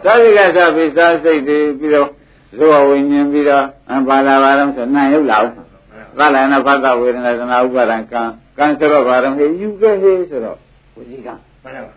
[0.03, 2.07] သွားစိတ်ကစားပြီးစားစိတ်တွေပြီးတော့
[2.57, 3.65] ဇောဝိညာဉ်ပြီးတော့
[4.07, 5.51] ဘာလာပါတော့ဆိုနိုင်ရုပ်လာအောင်
[6.17, 8.21] သလနာဖတ်ဝေဒနာသနာဥပါဒံကံ
[8.57, 10.57] ကံဆိုတော့ဘာတော့ဟေးယူခဲ့ဟေးဆိုတော့
[10.95, 11.33] ဝိဇိကံ
[11.63, 11.93] မှန်ပါပါ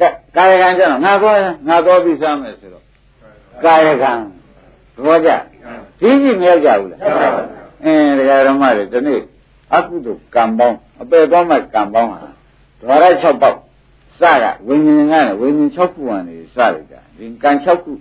[0.00, 1.36] ကဲကာယကံကျတော့ငါသွား
[1.68, 2.84] ငါသွားပြီးစားမယ်ဆိုတော့
[3.64, 4.12] ကာယကံ
[4.94, 5.30] သဘောကျ
[6.00, 7.00] ကြီးကြီးမရောက်ကြဘူးလား
[7.84, 9.20] အင်းတရားဓမ္မတွေဒီနေ့
[9.74, 12.20] အကုသိုလ်ကံပေါင်းအပေသွားမှကံပေါင်းဟာ
[12.80, 13.58] ဒွါရ6ပေါက်
[14.18, 17.92] စကဝိညာဉ်ကလည်းဝိညာဉ်6ခုကနေစလိုက်တာဒီကံ6ခု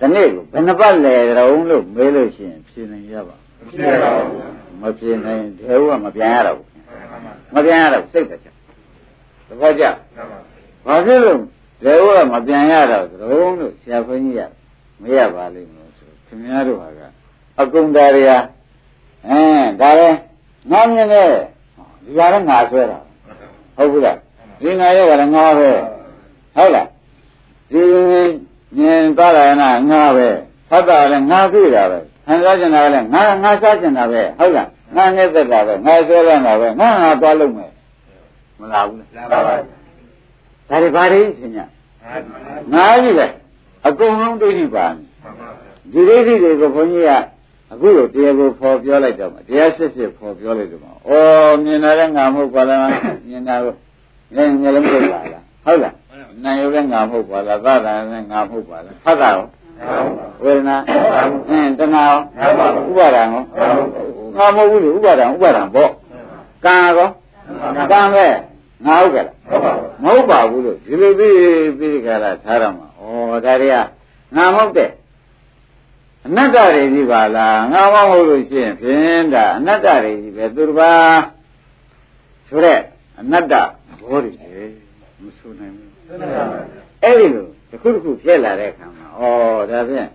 [0.00, 4.40] ဒီနေ့ကိုဘယ်နှပတ်လဲကြုံလို့မေးလို့ရှိရင်ဖြေနိုင်ရပါမဖြေပါဘူး
[4.82, 6.68] မဖြေနိုင်ဒေဝကမပြန်ရတော့ဘူး
[7.54, 8.54] မပြန်ရတော့စိတ်တချက်
[9.48, 9.84] သဘောကျ
[10.86, 11.38] ဘာဖြစ်လို့
[11.84, 14.42] ဒေဝကမပြန်ရတော့ကြုံလို့ဆရာခွင်းကြီးရ
[15.02, 17.00] မရပါလိမ့်မလို့ဆိုခင်ဗျားတို့ဟာက
[17.60, 18.32] အကုန်သားတွေက
[19.28, 19.40] အဲ
[19.80, 20.18] ဒါလည်း
[20.70, 21.26] ငါမြင်တယ်
[22.04, 22.98] ဒီကလည်းငါဆွဲတာ
[23.76, 24.18] ဟုတ်ဘူးလား
[24.60, 25.70] ဒီငါရောကလည်းငါပဲ
[26.56, 26.86] ဟုတ်လား
[27.72, 27.82] ဒီ
[28.76, 30.28] မြင်သွားတယ်နာငါပဲ
[30.70, 37.70] ဖတ်တာလည်းငါသိတာပဲခံစားကျင်တာလည်းငါငါစားကျင်တာပဲဟုတ်လားငါနဲ့သက်တာပဲငါဆွဲလန်းတာပဲငါငါသွားလုပ်မယ်
[38.60, 41.58] မလားဘူးလားလာပါပါဒါတွေဘာတွေရှင်ည
[42.74, 43.26] ငါကြီးပဲ
[43.86, 44.86] အကုန်လုံးဒိဋ္ဌိပါ
[45.92, 47.10] ဒီဒိဋ္ဌိတွေကိုဘုန်းကြီးက
[47.72, 50.92] အခုလိုတရားကိုဖော်ပြောလိုက်တော့မှတရားစစ်စစ်ဖော်ပြောလိုက်တော့မှဩ
[51.64, 52.78] မြင်လာတဲ့ငါမဟုတ်ပါလား
[53.28, 53.74] မြင်တာကို
[54.34, 55.94] ငယ်ငယ်လုံးပြပါလားဟုတ်လား
[56.44, 59.46] နာယုလည်းငါမဟုတ်ပါလားသဒ္ဒါလည်းငါမဟုတ်ပါလားဖတ်တာရော
[60.42, 60.76] ဝေဒနာ
[61.50, 62.18] အင်းတဏှာရော
[62.88, 63.42] ဥပါဒံရော
[64.36, 65.90] ငါမဟုတ်ဘူးလေဥပါဒံဥပါဒံပေါ့
[66.64, 67.08] ကံရော
[67.92, 68.26] ကံပဲ
[68.86, 69.26] ငါဟုတ်ကဲ့
[70.04, 71.34] မဟုတ်ပါဘူးလို့ဒီလိုပြီး
[71.78, 73.04] ပြီးကြတာထားရမှာ ဩ
[73.44, 73.76] ဒါတွေက
[74.36, 74.90] ငါမဟုတ်တဲ့
[76.26, 81.20] အနတ္တတွေကြီးပါလားငါမဟုတ်လို့ရှိရင်ဖြင့်ဒါအနတ္တတွေကြီးပဲသူတစ်ပါး
[82.48, 82.78] ဆိုတဲ့
[83.20, 83.54] အနတ္တ
[84.00, 84.64] ဘောတွေလေ
[85.22, 85.90] မဆိုနိုင်ဘူး
[87.02, 89.22] အဲ့ဒီလိုတစ်ခုတစ်ခုဖြစ်လာတဲ့အခါမှာဩ
[89.70, 90.08] ဒါဖြင့်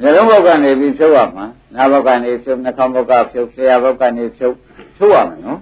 [0.00, 4.54] မျိုးလုံးဘောက်ကနေပြီးဖြုတ်ရမှာနားဘောက်ကနေဖြုတ်နှာခေါင်းဘောက်ကဖြုတ်ဆရာဘောက်ကနေဖြုတ်
[4.96, 5.58] ဖြုတ်ရမယ်နော်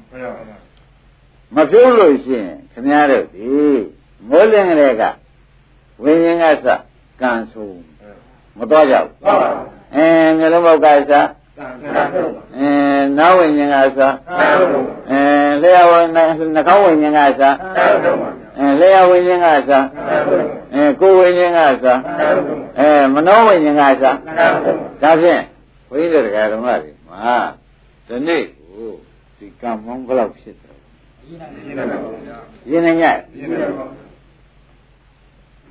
[1.55, 3.53] မဖြုတ်လို့ရှိရင်ခင်ဗျားတို့ဒီ
[4.29, 5.03] မိုးလင်းကလေးက
[6.03, 6.69] ဝိညာဉ်ကစ
[7.21, 7.81] ကံဆုံး
[8.59, 9.11] မတော်ကြဘူး
[9.95, 10.07] အဲ
[10.39, 11.13] မျိုးလုံးဘောက်ကစ
[12.59, 12.69] အဲ
[13.19, 14.01] နာဝိညာဉ်ကစ
[15.11, 15.21] အဲ
[15.63, 16.23] လျှာဝနှာ
[16.67, 17.43] ခေါင်းဝိညာဉ်ကစ
[18.59, 19.73] အဲလျှာဝိညာဉ်ကစ
[20.75, 21.89] အဲကိုယ်ဝိညာဉ်ကစ
[22.79, 24.05] အဲမနောဝိညာဉ်ကစ
[25.03, 25.43] ဒါဖြင့်
[25.89, 27.37] ဘုန်းကြီးတို့တရားဓမ္မတွေမှာ
[28.07, 28.89] ဒီနေ့ကို
[29.39, 30.77] ဒီကံမောင်းဘယ်လောက်ဖြစ်တယ်
[32.71, 33.07] ရင်းနေကြ
[33.39, 34.04] ရင်းနေပါ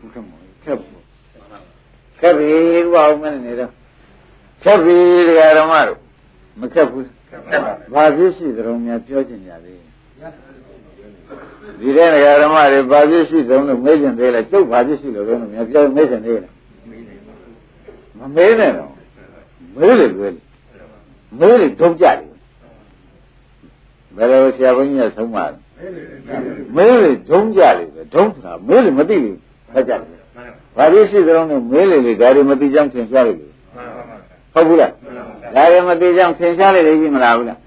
[0.03, 0.77] ဘူးခက်မောခက်
[2.19, 2.51] ခက်ပြီ
[2.93, 3.71] ဘာအောင်မနေတော့
[4.63, 5.99] ခက်ပြီတရားဓမ္မတို့
[6.59, 7.07] မခက်ဘူး
[7.93, 9.79] ဘာဖြစ်ရှိသရုံများပြောချင်ကြသေး
[11.79, 16.53] ဒီတဲ့တရားဓမ္မတွေဘာဖြစ်ရှိသရုံလို့မေးချင်သေးလဲကျုပ်ဘာဖြစ်ရှိလို့လဲများပြောမေးချင်သေးလား
[18.17, 18.91] မမေးနဲ့တော့
[19.79, 20.33] မေးလေလွယ်
[21.39, 22.33] မေးလေဒုံကြတယ်
[24.15, 25.55] ဘယ်လိုဆရာဘုန်းကြီးကဆုံးမလဲ
[26.75, 29.42] မေးလေဒုံကြတယ်ပဲဒုံဆိုတာမေးလေမသိဘူး
[29.73, 29.99] ဖတ်ကြတယ်
[30.77, 33.33] ဘာဖြစ်ရှိသရုံလို့မေးလေလေဒါတွေမသိကြောင်းသင်ရှားလေ
[34.53, 34.91] ဟုတ်ဘူးလား
[35.55, 37.59] ဒါရမသေးကြောင့်သင်ရှားလိုက်လေရှိမလားဘူးလား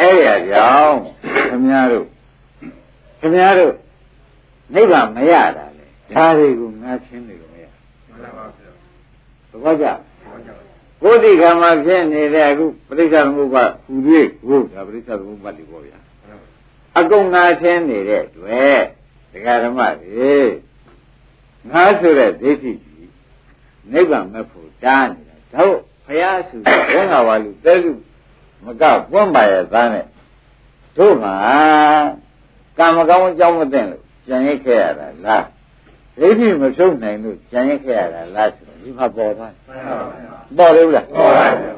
[0.00, 0.98] အဲ့ရကြောင့်
[1.48, 2.06] ခင်ဗျားတို့
[3.20, 3.74] ခင်ဗျားတို့
[4.74, 7.64] နိဗ္ဗာန်မရတာလေဒါတွေကိုငါရှင်းနေလို့မရ
[9.50, 9.86] ဘူးဘာကြ
[11.02, 13.94] ကိုယ်ဒီကံမှာဖြစ်နေတဲ့အခုပရိစ္ဆေသမုပ္ပါဟူ၍
[14.48, 15.98] ဟုတ်ဒါပရိစ္ဆေသမုပ္ပါဒီပေါ့ဗျာ
[16.98, 18.80] အကုန်ငါရှင်းနေတဲ့တွေ့
[19.32, 20.32] ဒကာဓမ္မတွေ
[21.70, 23.10] ငါဆိုတဲ့ဒိဋ္ဌိကြီး
[23.92, 27.92] နိဗ္ဗာန်မဲ့ဖို့တားနေတာတော့ဘုရားစုဝိင္ဃဝါလူတဲစု
[28.64, 30.06] မကပွန့်ပါရဲ့သားနဲ့
[30.96, 31.34] တို့မှာ
[32.78, 35.44] ကာမကောင်းအကြောင်းမသိလို့ကြံရစ်ခဲ့ရတာလား
[36.18, 39.52] ဒိဋ္ဌိမဖြုတ်နိုင်လို့ကြံရစ်ခဲ့ရတာလားဆိုတော့ဒီမှာပေါ်သွား
[40.56, 41.76] ပေါ်လို့လားပေါ်ပါဘူး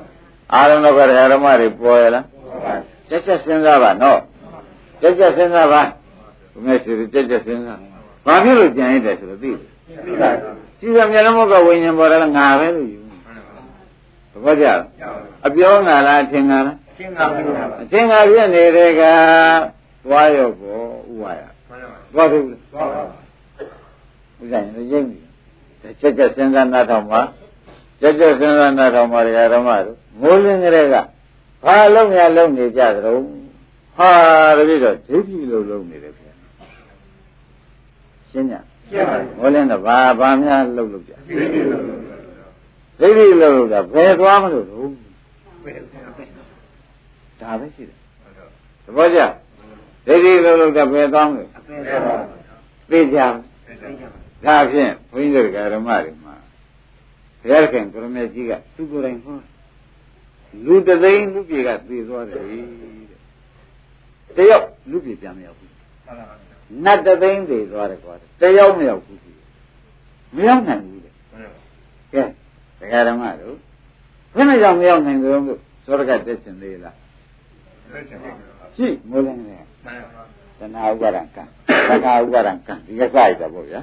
[0.52, 1.00] အာရုံတော့က
[1.32, 2.24] ဓမ္မတွေပေါ်ရလား
[3.08, 4.20] ချက်ချက်စဉ်းစားပါနော်
[5.00, 5.82] ချက်ချက်စဉ်းစားပါ
[6.52, 7.78] ဘုရားရှိတယ်ချက်ချက်စဉ်းစား
[8.26, 13.00] ဘာဖြစ်လို့ကြံရစ်တယ်ဆိုတော့သိတယ်သိပါဘူး ရှိရမျက်လုံးဘကဝိညာဉ်ပေါ်တယ်ငါပဲလို့ယူ
[14.32, 14.80] သဘောကျလား
[15.46, 17.38] အပြောငါလားအထင်ငါလားအထင်ငါပါ
[17.82, 19.02] အထင်ငါပြည့်နေတဲ့က
[20.04, 20.78] သွားရောကို
[21.10, 21.42] ဥဝါရ
[22.12, 25.18] သွားဘူးသွားပါဥစ္စာရင်ရိပ်ပြီ
[26.00, 27.20] ချက်ချက်စဉ်းစားနားထောင်ပါ
[28.00, 30.94] ချက်ချက်စဉ်းစားနားထောင်ပါဓမ္မတို့မိုးလင်းကလေးက
[31.64, 33.22] ဘာလုံးရလုံးနေကြသလုံး
[33.96, 34.10] ဟာ
[34.56, 36.46] တပည့်တော့ဒိဋ္ဌိလုံးလုံးနေတယ်ခင်ဗျ
[38.30, 38.52] ရှင်းည
[38.90, 41.98] ရှင်းပါပြီမိုးလင်းတော့ဘာဘာများလုံးလုံးကြဒိဋ္ဌိလုံးလုံး
[43.02, 44.88] ဒိဋ္ဌိလုံးလုံးတာဘယ်သွားမလို့တော့
[47.40, 47.98] ဒါပဲရှိတယ်
[48.84, 49.20] သဘောကျ
[50.06, 51.48] ဒိဋ္ဌိလုံးလုံးတာဘယ်သွားမလို့
[52.90, 53.18] သိကြ
[54.46, 56.34] ဒါဖြင့်ဘုန်းကြီးတို့ဓမ္မတွေမှာ
[57.42, 59.36] ဘုရားခင်ကိုရမေကြီးကသူကိုယ်တိုင်ဟော
[60.64, 62.42] လူတသိန်းလူပြေကသေသွားတယ်
[64.36, 66.53] တဲ့တယောက်လူပြေပြန်မရောက်ဘူးန
[66.92, 69.18] တ်တသိန်းသေသွားတယ်ကွာတယောက်မရောက်ဘူး
[70.36, 71.12] မရောက်နိုင်ဘူးတဲ့
[72.12, 72.22] ကဲ
[72.80, 73.56] တရားဓမ္မတို့
[74.34, 75.42] ဘယ်နဲ့ကြောင့်မရောက်နိုင်ကြလို့
[75.84, 76.96] သောရကတက်ရှင်သေးလား
[78.76, 79.58] ရှိမိုးလင်းနေ
[80.58, 81.42] သနာဥပါဒံကံ
[81.88, 83.80] သနာဥပါဒံကံဒီကစားရတာပေါ့ဗျာ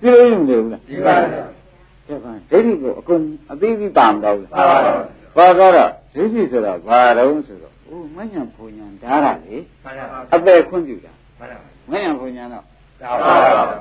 [0.00, 1.44] ပြည့်လို့နေဘူးလားဒီပါဗျာ
[2.06, 4.62] ကဲပါဒိဋ္ဌိကိုအကုန်အသိသိတာမတော့ဘူးပါ
[5.36, 9.56] ပါပါတော့ဒိဋ္ဌိဆိုတာဘာတုံးဆိုတော့အိုးမညံဘုံညာဓာတာလေ
[10.34, 11.12] အပေခွင့်ပြုတာ
[11.79, 12.64] မ ညံဘုံညာတော့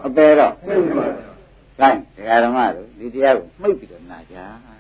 [0.06, 1.08] အပေတော့ခွင့်ပြုပါ
[1.80, 4.36] တိုင်းတရားဓမ္မတို့ဒီတရားကိုမှိတ်ပြီးတော့နာကြ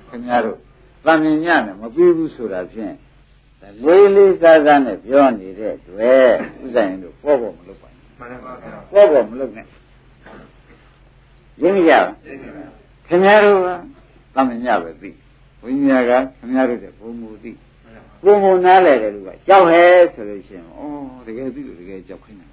[0.10, 0.58] ခင်ဗျားတို့
[1.06, 2.94] တန်မြင်ညနဲ့မပြီးဘူးဆိုတာဖြင့်
[3.84, 6.30] လေးလေးစားစားနဲ့ပြောနေတဲ့တွေ့
[6.63, 9.65] ဥစ္စာရင်တို့ပေါ့ပေါ့မလုပ်ပါဘူးမှန်ပါဗျာပေါ့ပေါ့မလုပ်နဲ့
[11.62, 12.00] ရင်းကြပါ
[13.08, 13.68] ခင်ဗျားတို့က
[14.36, 15.10] တန်မြင်ညပဲသိ
[15.63, 17.52] ဝိညာကခင်ဗျားတို့တဲ့ဘုံမူသိ
[18.24, 20.80] ဘုံမူနားလဲတယ်လူကကြောက်ဟဲဆိုလို့ရှိရင်ဩ
[21.26, 22.49] တကယ်သိလို့တကယ်ကြောက်ခိုင်းတယ်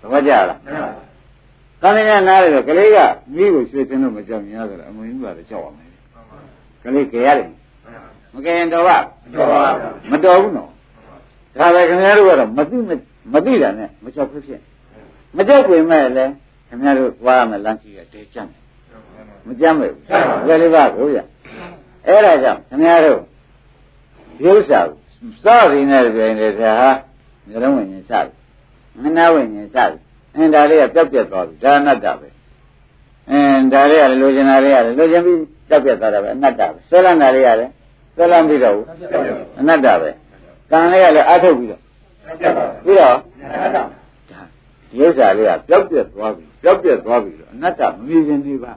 [0.00, 0.60] သဘောကျလား
[1.82, 2.98] တန်မြင်ညနားလဲတော့ကလေးက
[3.34, 5.90] မိကိုရွှေချင်းလို့မကြောက်များဆိုတော့အမင်းကလည်းကြောက်အောင်မယ်
[6.82, 7.48] ကလေးကြရတယ်
[8.34, 8.98] မကရင်တော့ပါ
[10.10, 10.70] မတော်ဘူးနော်
[11.58, 12.76] ဒါပဲခင်ဗျားတို့ကတော့မသိ
[13.32, 14.60] မသိတာနဲ့မကြောက်ဖြစ်ဖြစ်
[15.36, 16.32] မကြောက်ပြင်မဲ့လည်း
[16.68, 18.50] ခင်ဗျားတို့သွားရမယ်လမ်းကြီးကတဲကြမ်း
[19.46, 20.02] မကြမ်းမဲ့ဘူး
[20.46, 21.18] ဘယ်လိုပါကိုရ
[22.06, 23.20] အဲ့ဒါကြောင့်ခင်ဗျားတို့
[24.38, 24.98] ဒီဥစ္စာကို
[25.44, 26.90] စောရင်းနဲ့ပြင်နေတာဟာ
[27.48, 28.35] မျိုးလုံးဝင်ရင်စပြီ
[29.02, 29.98] မနာဝင်ရင်စပြီ
[30.36, 32.28] အင်းဒါလေးကပြတ်ပြတ်သွားပြီဒါအနတ္တပဲ
[33.30, 37.72] အင်းဒါလေးကလိုချင်တာလေးကလိုချင်ပြီးပြတ်ပြတ်သွားတာပဲအနတ္တပဲဆွဲလန်းတာလေးကလည်း
[38.16, 38.86] သက်လမ်းပြီးတော့ဘူး
[39.60, 40.10] အနတ္တပဲ
[40.70, 41.80] ကံလေးကလည်းအထုတ်ပြီးတော့
[42.84, 43.16] ပြီးတော့
[44.90, 48.72] ဒီဥစ္စာလေးကပျောက်ပြက်သွားပြီပျောက်ပြက်သွားပြီလို့အနတ္တမမြင်ခြင်းနေပါ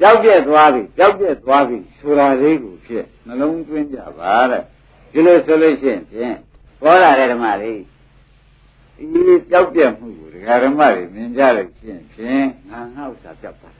[0.00, 4.62] ပျောက်ပြက်သွားပြီပျောက်ပြက်သွားပြီဆိုတာလေးကိုဖြစ်နှလုံးသွင်းကြပါတဲ့
[5.12, 6.36] ဒီလိုဆိုလို့ရှိရင်ဖြင့်
[6.80, 7.80] ပေါ်လာတဲ့ဓမ္မလေး
[8.96, 9.06] ဒီ
[9.50, 13.74] ပျောက်ပြက်မှုကိုဒကာဓမ္မတွေမြင်ကြလို့ရှိရင်ဖြင့်ငါငါဥစ္စာပျောက်သွား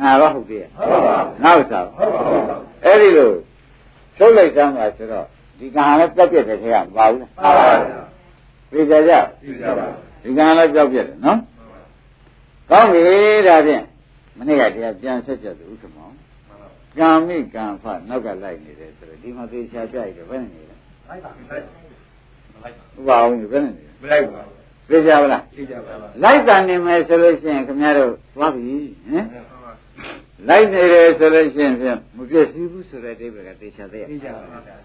[0.00, 2.40] ငါတော့ဟုတ်သေးရဲ့ဟုတ်ပါဘူးငါဥစ္စာဟုတ်ပါဘူး
[2.84, 3.30] အဲ့ဒီလို
[4.16, 5.26] ထုတ်လိုက်စမ်းပါဆိုတော့
[5.58, 7.72] ဒီကံလည်းပြတ်ပြတ်တဲ့ခေကမပါဘူးလားပါပါ
[8.70, 9.86] ဘူးသိကြကြသိကြပါ
[10.22, 11.38] ဒီကံလည်းပြောက်ပြတ်တယ်နော်
[12.70, 13.00] ကောင်းပြီ
[13.46, 13.84] ဒါဖြင့်
[14.38, 16.08] မနေ့ကတရားပြန်ဆက်ချက်သူဥက္ကမော
[16.98, 20.76] ကံမိကံဖနောက်ကလိုက်နေတယ်ဆိုတော့ဒီမှာသေချာပြရတော့ဘယ်နဲ့နေလဲ
[22.64, 24.54] လိုက်ပါလိုက်ပါဘာအောင်ဘယ်နဲ့နေမလိုက်ပါဘူး
[24.90, 28.76] သိကြပါလားသိကြပါပါလိုက်တာနေမယ်ဆိုလို့ရှိရင်ခင်ဗျားတို့သွားပြီ
[29.10, 29.26] ဟင်
[30.48, 34.08] လိုက်နေတယ်ဆိုလို့ရှိရင်ဖြင့်မပြည့်စည်ဘူးဆိုတဲ့အဓိပ္ပာယ်ကသေချာသေးရဲ့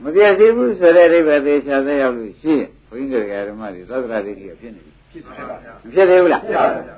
[0.04, 6.96] မပြည့်စည်ဘူးဆိုတဲ့အဓိပ္ပာယ်သေချာသေးရောက်လို့ရှိရင်ဘုန်းကြီးတို့ဓမ္မတွေသဒ္ဒရာဒိဋ္ဌိကဖြစ်နေပြီဖြစ်ပါဗျာမဖြစ်သေးဘူးလားဖြစ်ပါဗျာ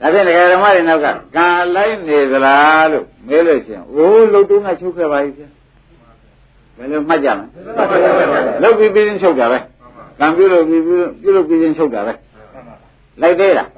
[0.00, 1.06] ဒါဖြင့်ဓမ္မတွေနောက်က
[1.36, 5.48] ကံလိုက်နေသလားလို့မေးလို့ရှိရင်အိုးလုတ်တုံးကချုပ်ခဲ့ပါပြီဗျာ
[6.76, 7.46] ဘယ်လိုမှတ်ကြမလဲ
[8.62, 9.58] လုတ်ပြီးပြီးချင်းချုပ်တာပဲ
[10.18, 12.14] ကံပြုလို့ပြီးပြုလို့ပြီးချင်းချုပ်တာပဲ
[13.22, 13.68] လိုက်သေးလား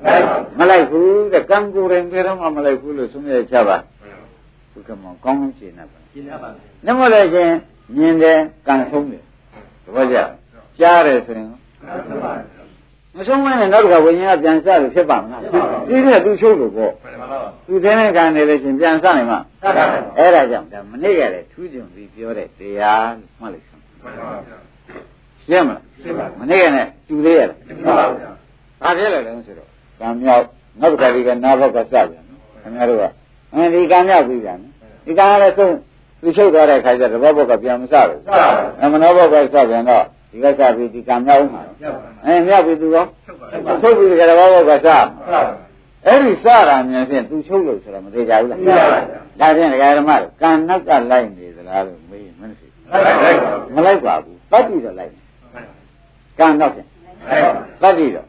[0.59, 3.77] မလိုက်ဘူးတဲ့ကံကိုယ်ရင်ဘယ်တော့မှမလိုက်ဘူးလို့ဆုံးဖြတ်ချပါ
[4.72, 6.49] ဘုကမောကောင်းကောင်းရှင်းနေပါရှင်းရပါ
[6.87, 7.51] နမလို့ရှင်
[7.96, 9.22] မြင်တယ်ကံဆုံးတယ်
[9.85, 10.16] တပည့်ကြ
[10.79, 11.49] ကြားတယ်ဆိုရင်
[13.16, 15.40] မဆုံးမနဲ့နောက်တစ်ခါဝိညာဉ်ကပြန်စလို့ဖြစ်ပါမလား
[15.88, 16.92] ဒီတဲ့သူချုပ်လို့ပေါ့
[17.66, 19.38] သူတင်းတဲ့ကံနေလို့ရှင်ပြန်စနိုင်မှာ
[20.18, 23.09] အဲ့ဒါကြောင့်ဒါမနေ့ကလည်းထူးချွန်ပြီးပြောတဲ့တရား
[23.40, 23.66] မှတ်လိုက်
[25.48, 25.66] စမ်း
[26.02, 28.11] ရှင်းမလားမနေ့ကနဲ့တူသေးရလား
[28.82, 29.68] ဘာဖြစ်လဲလဲဆိုတော့
[30.00, 30.44] ကံမြောက်
[30.80, 32.06] နောက်တစ်ခါဒီကနာဘက်ကစပြန်
[32.62, 33.04] ခင်ဗျားတို့က
[33.52, 34.59] အင်းဒီကံမြောက်ပြီးပြန်
[35.06, 35.74] ဒီကံကလည်းဆုံး
[36.22, 38.20] သူချုပ်သွားတဲ့ခါကျတော့ဘောဘကပြန်မစဘူး
[38.80, 41.62] အမနောဘောကစပြန်တော့ဒီဒီကစားပြီးဒီကံမြောက်မှာ
[42.24, 43.06] အဲမြောက်ပြီးသူရော
[43.82, 45.06] ထုတ်ပြီးကြတော့ဘောကစား
[46.06, 48.61] အဲ့ဒီစတာမြန်ဖြင့်သူချုပ်လို့ဆိုတော့မသေးကြဘူးလား
[49.40, 52.66] ဒါဖြင့်ဒကာဓမ္မတို့ကံနောက်ကလိုက်နေသလားလို့မေးမသိ
[53.74, 55.12] မလိုက်ပါဘူးတတ်ပြီးတော့လိုက်
[56.38, 56.88] ကံနောက်ဖြင့်
[57.83, 58.27] တတ်ပြီးတော့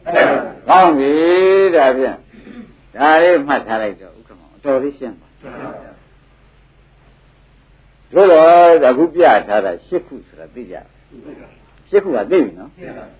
[0.68, 1.12] ကောင်းပြီ
[1.74, 2.16] ဒါဖြင့်
[2.94, 5.28] ဒါလေးမှတ်ထားလိုက်တော့ဥက္ကမောအတော်လေးရှင်းပါ
[8.12, 10.76] တို့တော့အခုပြထားတာ၈ခုဆိုတာသိကြ
[11.90, 12.70] ရှစ်ခုကသိပြီနော်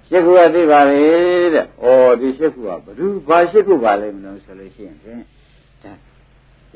[0.09, 1.03] ရှစ်ခုကသိပါလေ
[1.55, 1.87] တဲ့။ဩ
[2.20, 5.22] ဒီရှစ်ခုကဘ누구ဘာရှစ်ခုပါလဲမလို့ဆိုလို့ရှိရင်ဖြင့်
[5.83, 5.92] ဒါ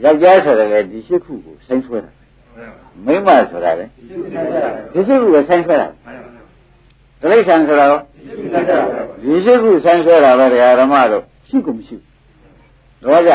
[0.05, 2.11] ယောက်ျားဆိုတယ်လေဒီရှစ်ခုကိုဆိုင်းဆွဲတာ။
[3.07, 3.87] မိန်းမဆိုတာလေ
[4.93, 5.89] ဒီရှစ်ခုကိုဆိုင်းဆွဲတာ။
[7.23, 8.01] ဒိဋ္ဌံဆိုတာရော
[9.23, 12.09] ဒီရှစ်ခုဆိုင်းဆွဲတာပဲတရားဓမ္မတို့ရှိကုန်မရှိဘူး။
[13.03, 13.33] တော့ကြ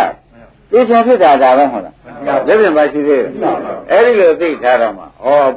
[0.71, 1.95] သိချင်ဖြစ်တာဒါပဲဟုတ်လား
[2.47, 3.29] လက်ပြန်ပါရှိသေးတယ်
[3.91, 5.07] အဲ့ဒီလိုသိထားတော့မှဩ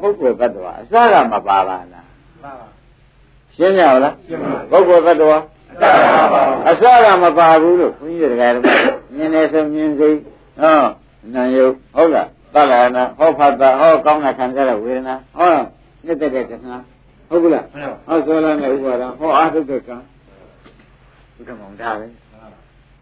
[0.01, 1.85] ပုဂ္ဂိုလ်တ attva အစကမပါပါလား
[3.55, 4.15] ရှင်းကြပါလား
[4.71, 5.39] ပုဂ္ဂိုလ်တ attva
[6.69, 8.63] အစကမပါဘူးလို့ဘုန်းကြီးတွေကလည်း
[9.15, 10.09] မြင်နေဆိုမြင်စိ
[10.61, 10.83] ဟော
[11.35, 11.65] နာယု
[11.95, 15.55] ဟုတ်လားသလနာဟောဖတ်တာဟောကောင်းတာခံကြတဲ့ဝေဒနာဟော
[16.05, 16.77] နှစ်သက်တဲ့တဏှာ
[17.31, 17.65] ဟုတ်ကလား
[18.09, 19.97] ဟောဆိုလာတဲ့ဥပါဒဟောအာထုတဲ့ကံ
[21.35, 22.07] ဒီကမောင်ဒါပဲ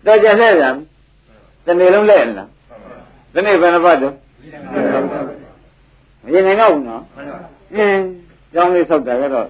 [0.07, 0.71] တော့ကြတဲ့ဗျာ
[1.67, 2.49] တနေ့လုံးလဲလား
[3.35, 4.15] တနေ့ဘယ်နှပတ်တော့
[6.23, 7.03] မရင်နိုင်တော့ဘူးနော်
[7.75, 8.03] အင်း
[8.53, 9.49] ကျောင်းလေးဆောက်တာကတော့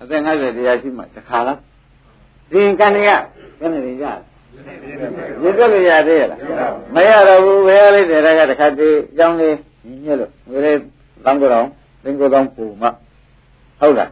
[0.00, 1.58] အသက်50တရားရှိမှတခါလား
[2.50, 3.10] ဒီကန်တွေက
[3.60, 4.18] ဘယ်နဲ့နေကြရစ်
[5.42, 5.54] လို့
[5.88, 6.38] ရသေးရလား
[6.94, 9.54] မရတော့ဘူးဘယ်ရလိုက်တယ်ကတခါတည်းကျောင်းလေး
[10.04, 10.76] ညှက်လို့ငွေလေး
[11.24, 11.66] တန်းကြတော့
[12.04, 12.88] သင်္ကိုယ်တော်ပူမှ
[13.82, 14.10] ဟုတ်လား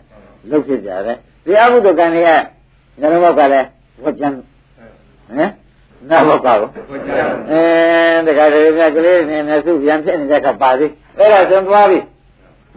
[0.51, 2.31] လုတ်ဖြစ်ကြတယ်ဒီအမှုတကန်တွေက
[3.01, 3.67] ညနေဘောက်ကလည်း
[4.05, 4.39] ဝတ်ကြမ်းဟ
[5.43, 5.51] မ်
[6.09, 6.71] နာဘောက်ကတော့
[7.51, 7.61] အဲ
[8.27, 11.99] တခါတည်းမြတ်ကလေးနဲ့မျက်စုပြန်ဖြစ်နေတဲ့ကပါသေးအဲ့ဒါသွန်သွားပြီ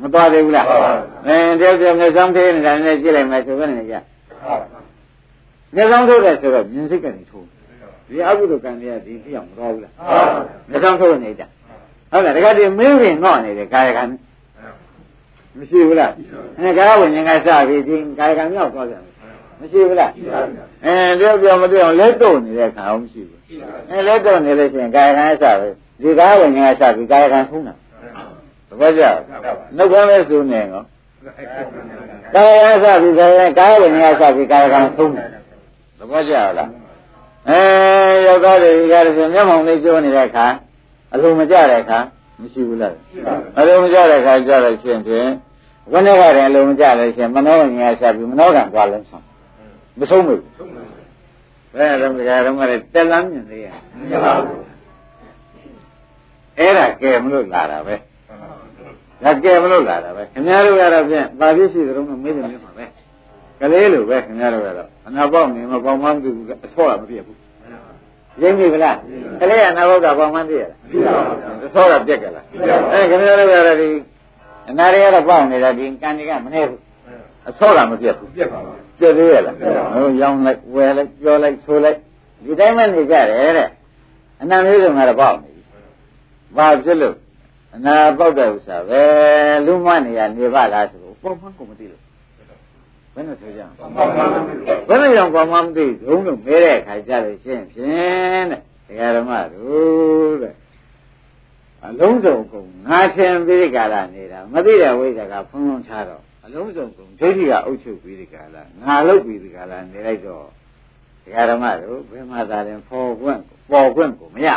[0.01, 0.65] မသွားသေးဘူးလား
[1.27, 3.95] အဲတယောက်တယောက်မျက်စောင်းသေးနေတာနဲ့ကြည့်လိုက်မယ်ဆိုဘယ်နဲ့ကြ
[5.75, 7.47] မျက်စောင်းထိုးတယ်ဆိုတော့မြင်စိတ်ကနေထိုး
[8.09, 9.93] ဒီအကုသိုလ်ကံတွေကဒီပြအောင်မတော်ဘူးလား
[10.69, 11.43] မျက်စောင်းထိုးနေကြ
[12.11, 14.03] ဟုတ်လားတခါတည်းမင်းရင်ငေါ့နေတယ်ကာယကံ
[15.57, 16.11] မရှိဘူးလား
[16.59, 19.03] အဲကာယဝိညာဉ်ကစပြီးဒီကာယကံမြောက်သွားပြန်
[19.59, 20.11] မရှိဘူးလား
[20.85, 23.39] အဲတယောက်ပြောမပြောလက်တော့နေတဲ့ခါအောင်မရှိဘူး
[23.89, 25.67] အဲလက်တော့နေလို့ရှိရင်ကာယကံအစပဲ
[26.01, 27.73] ဒီကာယဝိညာဉ်ကစပြီးကာယကံထုံးတာ
[28.69, 29.03] သဘောကျ
[29.75, 30.85] နှုတ်ခွန်းလေးစုနေနော်
[32.35, 35.27] ကာယကံစပြီးကာယကာယဝိညာဉ်ကစပြီးကာယကံထုံးတယ်
[35.97, 36.69] သဘောကျလား
[37.49, 37.59] အဲ
[38.25, 40.45] ယောက်ျားတွေကလည်းဆိုမျက်မှောင်လေးကျိုးနေတဲ့ခါ
[41.13, 41.99] အလိုမကျတဲ့ခါ
[42.43, 42.95] မရှိဘူးလား
[43.57, 45.29] အလိုမကျတဲ့ခါကြတော့ရှင်ဖြင့်
[45.91, 49.25] ဝိနည်းကလည်းအလိုမကျလို့ရှင်မနောဝိညာဉ်ကစပြီးမနောကံသွားလုံးဆောင်
[49.99, 50.41] မဆုံးဘူး
[51.75, 53.67] ဘယ်တော့ကြာတော့မှလည်းတက်လမ်းမြင်သေးရ
[54.11, 54.61] မပါဘူး
[56.57, 57.95] အဲ့ဒါကဲမလို့လာတာပဲ
[59.23, 62.85] ဒါကဲမလို့လာတာပဲခင်ဗျားတို့ကတော့ဖြင့်ပါပြည့်ရှိတဲ့တော့မေးတယ်မေးမှာပဲ
[63.59, 67.37] ကလေးလိုပဲခင်ဗျားတို့ကတော့အနာပေါက်နေမပေါက်မှန်းသိဘူးအဆောတာမပြည့်ဘူး
[68.41, 68.97] ရင်းပြီဗလား
[69.39, 70.79] ကလေးကအနာပေါက်ကပေါက်မှန်းသိရလား
[71.65, 72.45] အဆောတာပြက်ကလား
[72.91, 73.89] အဲခင်ဗျားတို့ကတော့ဒီ
[74.69, 76.79] အနာတွေကတော့ပေါက်နေတာဒီကံတွေကမနေဘူး
[77.49, 79.55] အဆောတာမပြတ်ဘူးပြတ်ပါပါပြည့်သေးရလား
[79.93, 81.97] ဟိုရောင်းလိုက်ဝယ်လိုက်ပြောလိုက်ဆိုလိုက်
[82.45, 83.69] ဒီတိုင်းမှနေကြတယ်တဲ့
[84.41, 85.63] အနံမျိုးစုံကတော့ပေါက်နေပြီ
[86.57, 87.15] ဘာဖြစ်လို့
[87.75, 89.01] အနာပေါက်တဲ့ဥစ္စာပဲ
[89.65, 92.01] လူမနေရနေပါလားဆိုတော့ပေါ်မှန်းကိုမသိလို့
[93.13, 93.61] ဘယ်နဲ့ဆိုကြ
[94.87, 100.55] ဘယ်နဲ့ကြောင့်ပေါ်မှန်းမသိဒုံလို့မဲတဲ့အခါကျလို့ရှင်းဖြင့်တဲ့ဒကာဓမ္မတို့တဲ့
[101.83, 110.45] အလုံးစုံကုန်ငါသင်ပြီးကြလာနေတာမသိတဲ့ဝိဇ္ဇာကဖုံးဖုံးချတော့အလုံးစုံကုန်ဒိဋ္ဌိကအုပ်ချုပ်ပြီးဒီကလာငါလုတ်ပြီးဒီကလာနေလိုက်တော့
[111.23, 113.39] ဒကာဓမ္မတို့ဘယ်မှာသာရင်ပေါ်ခွင့်
[113.71, 114.49] ပေါ်ခွင့်ကိုမရ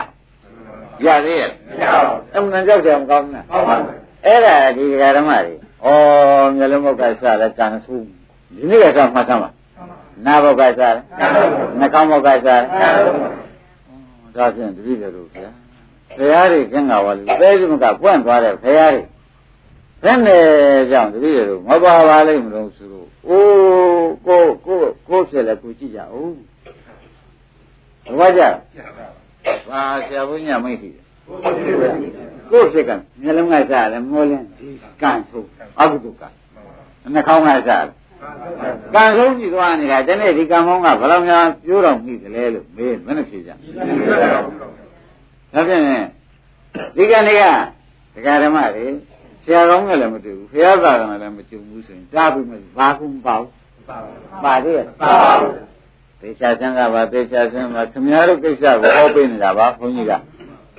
[1.05, 5.89] ရသေးရဲ့မရပါဘူးအမှန်ကြောက်ကြမကောင်းဘူးဟုတ်ပါဘူးအဲ့ဒါဒီဒကာဓမ္မတွေဩ
[6.57, 8.07] မျက်လုံးဘုတ်ကစတယ်ကံဆူး
[8.55, 9.51] ဒီနေ့ကစမှတ်သမ်းပါ
[10.27, 10.95] နာဘုတ်ကစတယ်
[11.79, 12.61] နှာခေါင်းဘုတ်ကစတယ်
[14.37, 15.51] ဒါဖြင့်တတိယတို့ဗျာ
[16.17, 19.03] ဘုရားတွေကင်းကဝါလူပဲစမကပွန့်သွားတဲ့ဘုရားတွေ
[20.03, 20.45] ဘယ်နဲ့
[20.91, 24.79] ကြောင့်တပည့်တို့မပါပါလိမ့်မလို့ဆိုတော့အိုးကိုကို
[25.09, 26.35] ကိုဖြစ်လဲကိုကြည့်ကြအောင်
[28.19, 28.43] ဘာကြ
[29.69, 31.05] ဘာဆရာဘုညာမိတ်ရှိတယ်
[32.51, 32.91] ကိုဖြစ်က
[33.23, 34.69] မျက်လုံးကစားတယ်မောလင်းဒီ
[35.03, 35.49] ကံဆုံး
[35.81, 36.29] အကုသကံ
[37.15, 38.06] နှာခေါင်းကစားတယ်
[38.95, 43.55] ကံဆုံးကြည့်သွားနေတာတနေ့ဒီကံမောင်းကဘယ်လောက်များပြိုးတော်မိသလဲလို့မေးမနဲ့ဖြေကြဒါ
[45.69, 45.83] ဖြင့်
[46.97, 47.45] ဒီကနေ့က
[48.15, 48.87] ဒကာဓမ္မတွေ
[49.45, 53.43] ဆရာကောင်းကလည်းမတွေ့ဘူးဘုရားသာကလည်းမကြုံဘူးဆိုရင်ကြားပြီးမှဘာကုမပေါ့
[54.45, 55.53] ပါသေးရဲ့ပါပါဘူး
[56.21, 60.13] သေချာစမ်းကပါသေချာစမ်းပါခင်ဗျားတို့ကိစ္စကိုဟောပေးနေတာပါဘုန်းကြီးက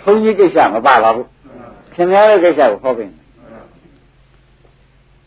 [0.02, 1.28] ဘုန်းကြီးကိစ္စမပါပါဘူး
[1.94, 3.18] ခင်ဗျားတို့ကိစ္စကိုဟောပေးနေ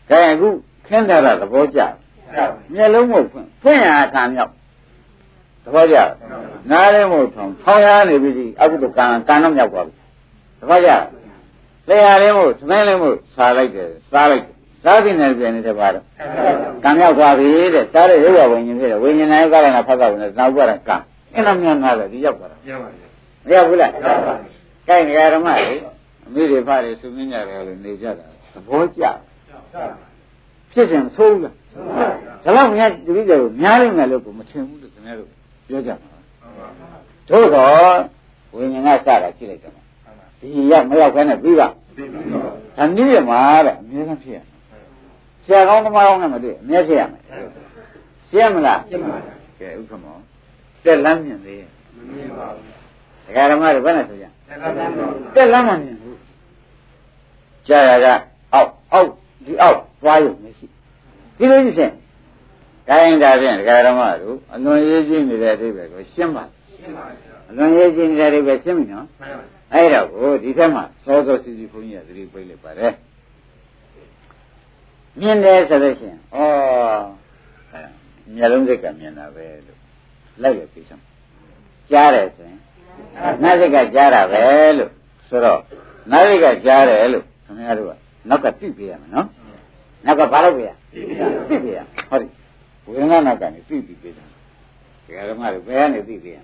[0.09, 0.49] ဒါအခု
[0.87, 1.81] ခင်းတာသဘောကျ
[2.73, 4.51] မျက်လုံးမဟုတ်ဖွင့်ဖွင့်ရတာမြောက်
[5.63, 5.97] သဘောကျ
[6.71, 9.93] နားလည်းမဟုတ်ထောင်ထောင်ရနေပြီဒီအခုတော့ကံကံတော့မြောက်သွားပြီ
[10.59, 10.89] သဘောကျ
[11.87, 16.05] တရားလည်းမဟုတ်သမင်းလည်းမဟုတ်စားလိုက်တယ်စားလိုက်တယ်စားပြီးနေပြန်နေတဲ့ပါတော့
[16.83, 20.95] ကံမြောက်သွားပြီတဲ့စားတဲ့ရုပ်ရဝိညာဉ်ဖြစ်တယ်ဝိညာဉ်နဲ့ကာရဏဖတ်တာဝင်တယ်နောက်ကြတာကံ
[21.33, 23.07] အဲ့လိုမြန်လာတယ်ဒီရောက်သွားတာမှန်ပါဗျာ
[23.45, 24.49] မရောက်ဘူးလားရောက်ပါပြီ
[24.87, 25.75] ကိုင်နေရဓမ္မလေ
[26.25, 29.03] အမိတွေဖတွေသူမင်းကြတယ်လို့နေကြတာသဘောကျ
[30.71, 31.55] ဖြစ်စဉ်ဆိုးလား
[32.43, 35.29] ဒါတော့မြတ်တတိယကိုများလိမ့်မယ်လို့ကိုမထင်ဘူးလို့ခင်ဗျားတို့
[35.67, 36.09] ပြောကြမှာ
[37.29, 37.97] တို့တော့
[38.53, 39.71] ဝိညာဉ်ကစတာရှိလိုက်တယ်
[40.39, 41.67] ဒီရောက်မရောက်ခဲနဲ့ပြီးပါ
[42.77, 44.39] ဒါနည်းရမှာတဲ့အမြဲတမ်းဖြစ်ရ
[45.45, 47.21] ဆရာကောင်းသမားကောင်းနဲ့မတွေ့အမြဲဖြစ်ရမယ်
[48.29, 49.19] ရှင်းမလားရှင်းပါပါ
[49.59, 50.15] ကဲဥက္ကမော
[50.83, 52.65] တက်လမ်းမြင်သေးရဲ့မမြင်ပါဘူး
[53.25, 54.25] ဒကာဓမ္မတွေဘယ်နဲ့ဆိုကြ
[55.35, 56.17] တက်လမ်းမမြင်ဘူး
[57.67, 58.07] ကြာရက
[58.53, 59.09] အောက်အောက်
[59.45, 60.65] ဒီအောက်သွားရုံမရှိ
[61.41, 61.91] ဒီလိုကြီးရှင်
[62.87, 66.43] ဒါရင်ဒါဖြင့်ဒကာဓမ္မတို့အလွန်ရေးကြည့်နေတဲ့အဓိပ္ပာယ်ကိုရှင်းပါ
[66.75, 67.05] ရှင်းပါ
[67.49, 72.93] အလွန်ရေးကြည့်နေတဲ့အဓိပ္ပာယ်ရှင်းပြီနော်မှန်ပါအဲ့တော့ကိုဒီထက်မှစောစောစီစီဘုန်းကြီးကသတိပေးလိုက်ပါတယ်
[75.19, 76.37] မြင်တယ်ဆိုလို့ရှိရင်ဩ
[78.35, 79.79] မျက်လုံးစိတ်ကမြင်တာပဲလို့
[80.41, 81.03] လိုက်ရပြီစမ်း
[81.91, 82.59] ကြားတယ်ဆိုရင်
[83.43, 84.43] နားစိတ်ကကြားတာပဲ
[84.77, 84.91] လို့
[85.29, 85.59] ဆိုတော့
[86.11, 87.91] နားစိတ်ကကြားတယ်လို့ခင်ဗျားတို့က
[88.29, 89.27] နောက်ကသိပေးရမယ်နော်
[90.05, 90.69] နောက်ကဘာလုပ်ပေးရ
[91.49, 92.29] သိပေးရဟုတ်ပြီ
[92.85, 94.25] ဝေဒနာနောက်ကနေသိပြီးပေးတယ်
[95.05, 96.37] ဒီကရမတွေဘယ်ကနေသိပေးရ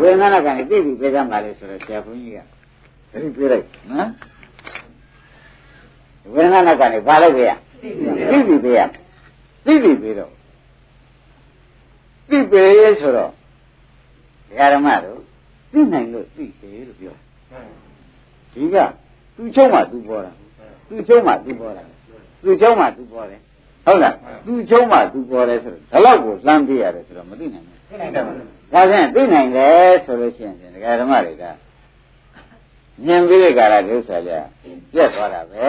[0.00, 2.38] ဝေဒနာနောက်ကနေသိပြီးပေးကြမှာလေဆိုတော့ဆရာဘုန်းကြီးက
[3.10, 4.08] သတိပေးလိုက်နော်
[6.32, 7.50] ဝေဒနာနောက်ကနေဘာလုပ်ပေးရ
[8.30, 8.80] သိပြီးပေးရ
[9.66, 10.30] သိပြီးပေးတော့
[12.28, 13.30] သိပေးဆိုတော့
[14.48, 15.18] ဒကာဓမ္မတို့
[15.72, 17.14] သိနိုင်လို့သိတယ်လို့ပြော
[18.54, 18.76] ဒီက
[19.36, 20.32] သူချုံးမှသူပေါ်တာ
[20.88, 21.82] သူချုံးမှသူပေါ်တာ
[22.42, 23.40] သူချုံးမှသူပေါ်တယ်
[23.84, 24.14] ဟုတ်လား
[24.46, 28.24] သူချုံးမှသူပေါ်တယ်ဆိုတော့ဒါတော့ကိုလှမ်းပြရတယ်ဆိုတော့မသိနိုင်ဘူးသိနိုင်တယ်
[28.72, 31.44] ဒါဖြင့်သိနိုင်တယ်ဆိုလို့ရှိရင်ဒကာဓမ္မတွေက
[33.04, 34.32] မြင်ပြီးတဲ့ကာလဒုစရကြ
[34.92, 35.66] ပြက်သွားတာပဲ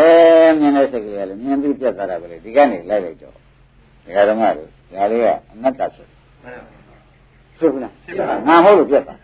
[0.60, 3.34] မြင်တဲ့စိတ်ကလေးကလည်းမြင်ပြီးပြက်သွားတာပဲလေဒီကနေလိုက်လိုက်တော့
[4.06, 6.06] ဒကာဓမ္မတွေဒါလေးကအနတ္တဆို
[7.58, 7.94] ဖြစ်ဘူးလား
[8.48, 9.20] ငါဟုတ်လို့ပြက်သွား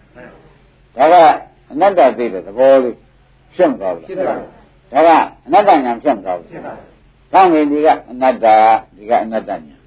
[1.13, 1.27] ဒါက
[1.71, 2.95] အနတ္တသိတဲ့သဘောလေး
[3.55, 4.39] ဖြစ်မသွားဘူးလား
[4.93, 6.49] ဒါကအနတ္တညာဖြစ်မသွားဘူး
[7.33, 8.45] ကောင်းပြီဒီကအနတ္တ
[8.95, 9.77] ဒီကအနတ္တညာ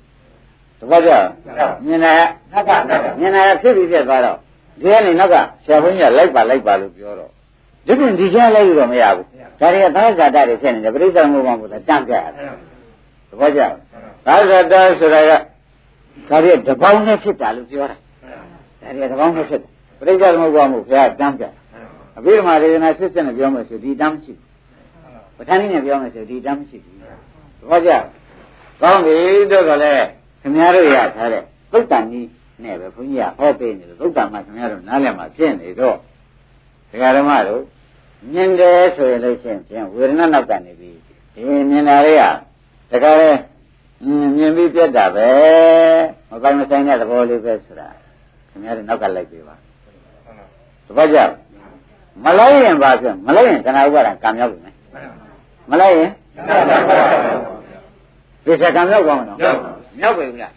[0.79, 1.11] တပတ်ကြ
[1.85, 2.13] မြင်တာ
[2.53, 2.71] နက်က
[3.19, 4.39] မြင်တာဖြစ်ပြီးပြက်သွားတော့
[4.81, 7.31] ဒီကနေနောက်ကဆရာဘုန်းကြီးကလိုက်ပါလိုက်ပါလို့ပြောတော့
[7.87, 9.27] ဒီပြင်ဒီကျလိုက်လို့တော့မရဘူး
[9.61, 12.53] ဒါတွေကသာဇာတတွေဖြစ်နေတယ်ပရိစ္ဆေသမုပ္ပါဘုရားတန့်ပြရတယ်
[13.31, 13.61] တပတ်ကြ
[14.27, 15.31] သာဇာတဆိုတာက
[16.29, 17.97] ဒါတွေတပေါင်းနဲ့ဖြစ်တာလို့ပြောတာ
[18.83, 21.45] ဒါတွေကတပေါင်းနဲ့ဖြစ်တယ်ပရိစ္ဆေသမုပ္ပါဘုရားတန့်ပြ
[22.19, 26.97] အဘိဓမ္မာဒေသနာစစ်စစ်နဲ့ပြောမယ်ဆိုဒီတမ်းမရှိဘူးပဋ္ဌာန်းကြီးနဲ့ပြောမယ်ဆိုဒီတမ်းမရှိဘူး
[27.61, 27.91] တပတ်ကြ
[28.81, 29.17] ကောင်းပြီ
[29.51, 30.07] တော့ကလည်း
[30.41, 31.43] ခင်ဗျားတို့ရထားတဲ့
[31.73, 32.29] သုတ်တန်ကြီး
[32.63, 35.97] နဲ့ပဲဘုန်းကြီးကဟောပေးနေတယ်သုတ်တန်မှာခင်ဗျားတို့နားလည်မှာဖြစ်နေတော့
[36.91, 37.63] ဒကာဓမ္မတို့
[38.33, 40.99] မြင်တယ်ဆိုရင်လို့ရှိရင်ပြန်ဝေဒနာနောက်ကနေပြီး
[41.35, 42.23] ဒီမြင်တာလေးက
[42.91, 43.31] တခါလေ
[44.37, 45.31] မြင်ပြီးပြတ်တာပဲ
[46.31, 47.89] မပိုင်မဆိုင်တဲ့သဘောလေးပဲဆိုတာ
[48.49, 49.55] ခင်ဗျားတို့နောက်ကလိုက်ပြီပါ
[50.87, 51.19] တပတ်ကြ
[52.25, 54.75] မလိုက်ရင်ပါဆိုမလိုက်ရင်တဏှာဥပါဒံကံရောက်ပြီမယ်
[55.71, 56.11] မလိုက်ရင်
[58.45, 59.39] ဒီစကံရောက်သွားမလား
[60.01, 60.53] မြောက်ပြီလား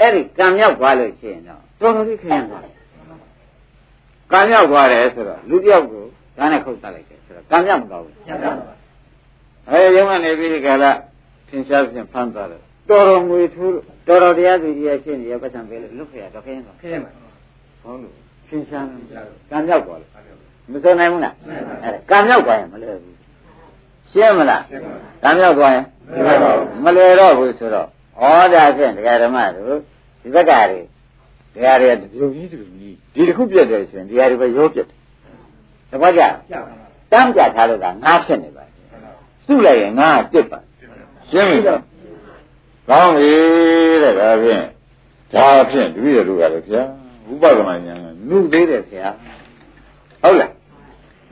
[0.00, 2.64] အဲ့ဒီကံမြောက်သွားလို့ရှိရင်တော့တော်တော်လေးခရင်သွား
[4.32, 6.04] ကံမြောက်သွားတယ်ဆိုတော့လူတယောက်ကို
[6.38, 8.14] ဒါနဲ့ခုတ်တတ်လိုက်တယ်ဆိုတော့ကံမြောက်မသွားဘူး
[9.70, 10.90] အဲရုံးကနေပြီးဒီကလာ
[11.48, 17.10] သင်ရှားဖြင့်ဖမ်းသွားတယ်တော်တော်ငွေထိုးလို့တော်တော်တရားသူကြီးရဲ့ရှင်းနေရပတ်စံပေးလို့လွတ်ခရတော့ခရင်သွားခရင်ပါ
[17.82, 18.12] ဟုတ်လို့
[18.48, 18.86] သင်ရှား
[19.50, 20.10] ကံမြောက်သွားလို့
[20.70, 21.34] မစွန်နိုင်ဘူးလား
[21.84, 23.15] အဲကံမြောက်သွားရင်မလွယ်ဘူး
[24.10, 24.62] ရှင်းမလား
[25.22, 25.84] ကံမြောက်သွားရင်
[26.84, 27.86] မလွယ်တော့ဘူးဆိုတော့
[28.20, 29.78] ဩဒါဖြင့်တရားဓမ္မတို့
[30.22, 30.80] ဒီဘက်ကတွေ
[31.54, 34.98] တရားတွေဒီလိုကြီးဒီလိုကြီးဒီတစ်ခုပြတ်တယ်ဆိုရင်တရားတွေပဲရောပြတ်တယ်
[35.90, 36.22] သဘောကျ
[37.12, 38.64] တမ်းပြထားလို့ကငါဖြစ်နေပါ
[39.46, 40.58] စုလိုက်ရင်ငါတစ်ပါ
[41.30, 41.76] ရှင်းပြီကော
[43.02, 43.32] င်းပြီ
[44.02, 44.64] တဲ့ဒါဖြင့်
[45.34, 46.82] ဒါဖြင့်တပည့်တို့ကလည်းဗျာ
[47.30, 49.08] ဥပဒနာဉာဏ်ကနုသေးတယ်ဗျာ
[50.22, 50.50] ဟုတ်လား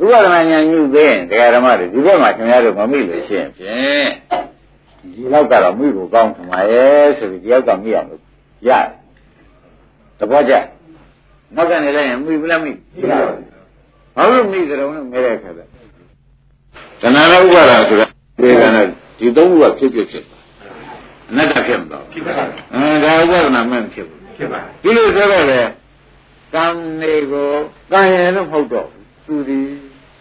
[0.03, 4.09] ဥပဒနာဉာဏ်ညှိသေးရင်တရားဓမ္မတွေဒီဘက်မှာခင်ဗျားတို့မမိလို့ရှိရင်ဖြင့်
[5.13, 8.21] ဒီလောက်ကတော့မိဖို့ကောင်းထင်ပါရဲ့ဆိုပြီးတယောက်ကမိအောင်လို့
[8.69, 8.87] ရတယ်
[10.19, 10.53] တဘောကြ
[11.57, 12.71] နောက်ကနေလိုက်ရင်မိဘူးလားမိ
[14.17, 15.61] ဘာလို့မိကြတော့လဲမဲတဲ့ခါကျ
[17.03, 18.07] တဏှာနဲ့ဥပါဒဆိုတာ
[18.39, 18.87] ဒီကနေ့
[19.19, 20.25] ဒီသုံးခုကဖြစ်ဖြစ်ဖြစ်
[21.31, 25.61] အနတ္တဖြစ်မလို့ဖြစ်ပါဘူးအဲဒါဥပါဒနာမှမဖြစ်ဘူးဖြစ်ပါဒီလိုဆိုတော့လေ
[26.55, 26.67] ကံ
[27.01, 27.49] နေကို
[27.93, 28.89] ကံရင်လို့မဟုတ်တော့
[29.27, 29.61] သူဒီ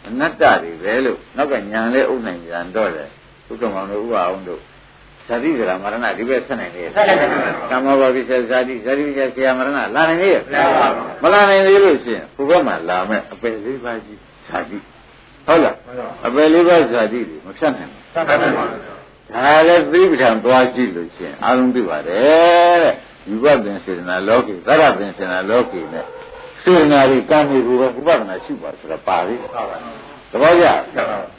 [0.08, 3.10] အနတ္တတွေပဲလို့နောက်ကညာလဲဥနိုင်ကြံတော့တယ်
[3.50, 4.62] ဥက္ကမောင်တို့ဥပအောင်တို့
[5.28, 10.32] ဇာတိကရာမရဏဒီဘက်ဆက်နိုင်လေဆက်နိုင်ပါဘူးကာမဘောပိစ္ဆဇာတိဇာတိပိစ္ဆဆရာမရဏလာနိုင်လေ
[11.24, 14.78] မလာနိုင်သေးလို့ရှိရင်ဘုဘက်မှာလာမဲ့အပယ်လေးပါးကြီးဇာတိ
[15.46, 15.76] ဟုတ်လား
[16.28, 18.82] အပယ်လေးပါးဇာတိတွေမဖြတ်နိုင်ဘူးဖြတ်နိုင်ပါဘူး
[19.34, 22.96] ဒါလည်းသိပ္ပံသွားကြည့်လို့ရှိရင်အာရုံပြုပါတယ်တဲ့
[23.30, 26.06] ယူဘပင်စေတနာလောကီသရပင်စေတနာလောကီနဲ့
[26.64, 30.66] စေတနာတွေကံတွေကိုပဲဥပဒနာရှုပါဆိုတာပါပြီဟုတ်ပါဘူးသဘောကျ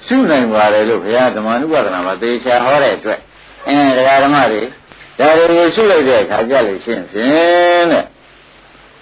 [0.07, 3.21] ရှုနိုင်ပါတယ်လို့ဘုရားဓမ္မနုပါဒနာမှာသေချာဟောတဲ့အတွက်
[3.67, 4.63] အင်းတရားဓမ္မတွေ
[5.19, 8.05] ဒါတွေကိုရှုလိုက်တဲ့အခါကြလို့ရှင်းဖြင့်တဲ့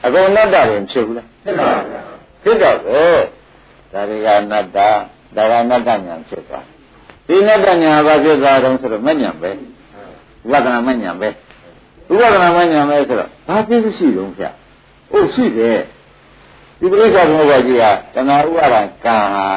[0.04, 3.14] အကုန်နတ္တရင်ဖြစ်ဘူးလားဖြစ်ပါဘူးဖြစ်တော့ကို
[3.92, 4.88] ဒါတွေကအနတ္တဒါ
[5.50, 6.64] ကအနတ္တညာဖြစ်သွား
[7.26, 9.50] ဒီနတ္တညာဘာဖြစ်သွားတော့ဆိုတော့မညာပဲ
[10.50, 11.28] ဝိပဿနာမညာပဲ
[12.16, 14.52] ဝိပဿနာမညာပဲဆိုတော့ဘာဖြစ်ရှိတုံးဖြတ်
[15.10, 15.78] ဟုတ်ရှိတယ်
[16.82, 19.48] ဒီပရိစ္ဆေသမုပ္ပါကြီးကတဏှာဥပါဒံကံဟာ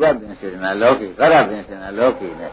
[0.00, 2.50] ဝိပဿနာစေတနာလောကီသရပင်စေတနာလောကီနဲ့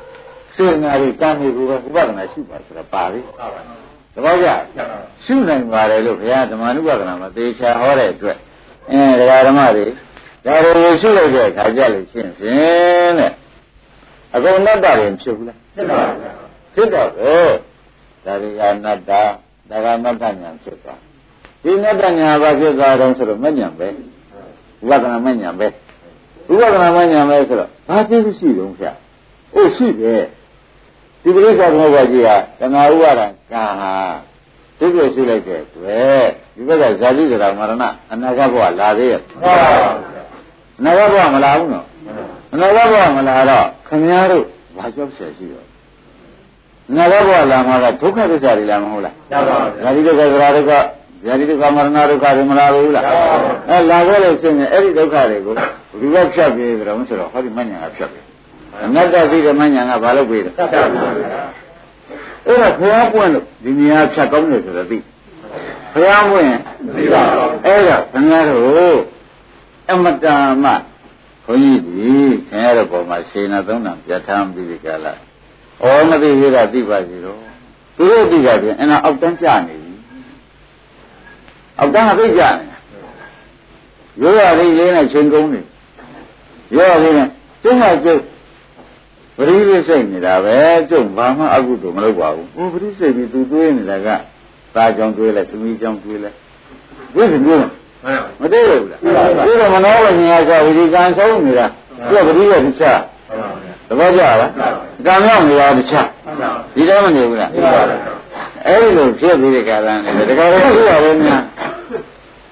[0.55, 3.19] စေတနာတွေကံတွေကိုပဲဥပဒနာရှိပါဆိုတာပါပြီ
[4.13, 4.47] သဘောကျ
[5.23, 8.37] ရှုနိုင်ပါတယ်လို့ဘုရားဓမ္မနုပါဒနာမှာသေချာဟောတဲ့အတွက်
[8.89, 9.85] အင်းဒကာဓမ္မတွေ
[10.45, 13.31] ဒါတွေကိုရှုလိုက်တဲ့အခါကြလို့ရှင်းဖြင့်တဲ့
[14.35, 16.19] အကုန်နတ္တရင်ဖြစ်ဘူးလားဖြစ်ပါဘူး
[16.73, 17.45] ဖြစ်တော့ကို
[18.25, 19.11] ဒါတွေကအနတ္တ
[19.69, 21.14] ဒါကမတ္တညာဖြစ်သွား
[21.65, 23.87] ဒီမေတ္တာညာဘာဖြစ်သွားတော့ဆိုတော့မညံပဲ
[24.87, 25.67] ဝိပဿနာမညံပဲ
[26.49, 28.91] ဝိပဿနာမညံပဲဆိုတော့ဘာသိရှိတုံးဖြာ
[29.55, 30.23] အို့ရှိတယ်
[31.21, 33.91] ဒီပရိစ္ဆာသမုပ္ပါကြီးဟာတဏှာဥပါဒံကံဟာ
[34.79, 37.71] သိလို့ရှိလိုက်တဲ့တွေ့ဒီဘက်ကဇာတိကရာမရဏ
[38.11, 39.93] အနာဂတ်ဘဝလာသေးရဲ့ဟုတ်ပါဘူး
[40.79, 41.85] အနာဂတ်ဘဝမလာဘူးနော်
[42.53, 44.45] အနာဂတ်ဘဝမလာတော့ခင်ဗျားတို့
[44.77, 45.65] ဘာကြောက်ဆယ်ရှိတော့
[46.95, 50.71] နာဂဘဝလာမှာကဒုက္ခသစ္စာတွေလာမဟုတ်လားမှန်ပါဘူးဒါဒီဒုက္ခသရာဒုက္ခ
[51.25, 53.03] ဇာတိဒုက္ခမရဏဒုက္ခတွေမလာဘူးလား
[53.69, 55.53] အဲလာခဲ့လို့ရှိရင်အဲ့ဒီဒုက္ခတွေကို
[55.99, 58.25] ဒီဘက်ဖြတ်ပြေးကြတော့ဆိုတော့ဟောဒီမညာကဖြတ်ပြေး
[58.85, 64.97] အနတ္တသိတဲ့မညာကဘာလို့ပြေးလဲအဲ့တော့ဘုရားပွင့်လို့ဒီနေရာဖြတ်ကောင်းတယ်ဆိုတော့သိ
[65.93, 66.47] ဘုရားပွင့်
[66.95, 68.99] သိပါဘူးအဲ့တော့ခင်ဗျားတို့
[69.91, 70.71] အမတန်မှ
[71.45, 72.11] ဘုန်းကြီးဒီ
[72.47, 75.13] ခင်ဗျားတို့ပေါ်မှာရှင်းနာသုံးတာပြဋ္ဌာန်းပြီးဒီကလာ
[75.83, 77.37] ဩမသိသေးတာသိပါစီတော့
[77.97, 79.84] သူတို့သိကြပြန်အဲ့ဒါအောက်တန်းကြနေပြီ
[81.79, 82.43] အောက်တန်းကသိကြ
[84.19, 85.61] နေရိုးရလေးလေးနဲ့ချိန်ကုန်နေ
[86.75, 87.27] ရိုးရလေးနဲ့
[87.63, 88.21] ကျုံးကကျုပ်
[89.37, 90.57] ပရိသေစိတ်နေတာပဲ
[90.89, 94.07] ကျုပ်ဘာမှအကုသို့မလုပ်ပါဘူးဟိုပရိသေပြီးသူတွေးနေတာက
[94.75, 96.29] သားကြောင့်တွေးလဲသမီးကြောင့်တွေးလဲ
[97.15, 97.59] ဝိသေတွေး
[98.41, 98.99] မတွေးဘူးလား
[99.45, 101.65] တွေးတော့မနောဝိညာဉ်ကဝိဒီကံဆုံးနေတာ
[102.09, 102.99] သူကပရိသေတခြား
[103.87, 104.51] သဘောကျလား
[105.05, 106.07] ကံမြောက်နေတာတခြား
[106.75, 107.49] ဒီတော့မနေဘူးလား
[108.67, 111.43] အဲ့ဒီလိုဖြစ်ပြီးတဲ့ကာလနဲ့တခါတော့သူ့ရပဲများ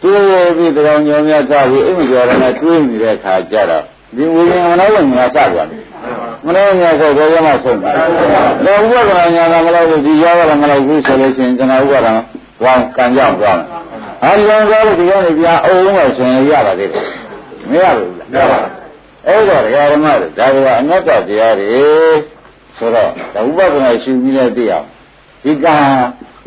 [0.02, 3.84] တွေးပြီးတောင်ညောင်များသားပြီးအိမ်ကျော်ရနဲ့တွေးနေတဲ့ခါကျတော့
[4.16, 5.82] ဒီဝိညာဉ်မနောဝိညာဉ်ကစသွားတယ်
[6.46, 7.94] မနောဝိညာဉ်ဆိုဘယ်ရမှဆုံးတယ်
[8.66, 12.24] တော့ဥပဒနာညာကမလို့ဒီရောကမလို့ဘူးဆိုလို့ရှိရင်ကျွန်တော်ဥပဒနာ
[12.64, 13.68] ဝါကံကြောက်သွားတယ်
[14.24, 17.06] အားလုံးကားလို့ဒီကနေပြအုံးလို့ဆိုရင်ရပါသေးတယ်
[17.72, 18.48] မရဘူးလား
[19.28, 19.62] အဲ့တော့
[19.94, 21.10] ဓမ္မတွေဒါကအငတ်တ
[21.40, 21.82] ရားတွေ
[22.78, 24.86] ဆိုတော့ဒါဥပဒနာရှိပြီးလည်းသိအောင်
[25.44, 25.76] ဒီကံ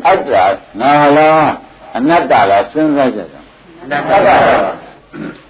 [0.07, 0.33] အတ္တ
[0.81, 1.49] နာလား
[1.97, 3.43] အနတ္တလားစဉ်းစားကြတယ်
[3.83, 4.35] အနတ္တပါ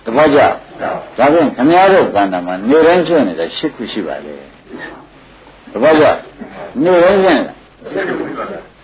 [0.06, 0.40] တပည့်ကြ
[0.82, 4.34] ဒါဖြင့်ခမည်းတော်ကန္တာမှာနေတိုင်းဖြစ်နေတဲ့ရှစ်ခုရှိပါလေ
[5.72, 6.06] တပည့်ကြ
[6.84, 7.40] နေတိုင်းဖြစ်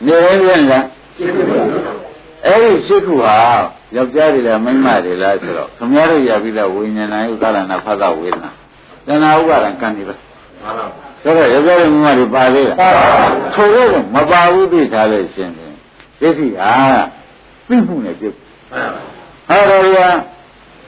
[0.05, 0.86] နေတိုင်းဖြစ်လား
[2.45, 3.36] အဲ့ဒီရှစ်ခုဟာ
[3.95, 8.51] ယောက်ျားတွေလားမိန်းမတွေလားဆိုတော့ခမည်းတော်ရပြီးတော့ဝိညာဏယုကာလနာဖသဝေဒနာ
[9.07, 12.78] တဏှာဥပါဒံကံနေပဲမှန်ပါ ဆိုတော့ယောက်ျားတွေမိန်းမတွေပါသေးလား
[13.55, 15.74] ဆိုတော့မပါဘူးသိထားလို့ရှင်တယ်
[16.21, 16.74] ဒိဋ္ဌိဟာ
[17.67, 18.36] သိမှုနဲ့ပြုတ်
[18.71, 18.89] မှန်
[19.49, 19.99] ပါဟောတော်ရ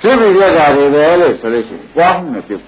[0.01, 2.63] ဖြစ်ပြီးပြတာတွေပဲလို့ဆိုလို့ရှိရင်ပွားမှုနဲ့ပြုတ်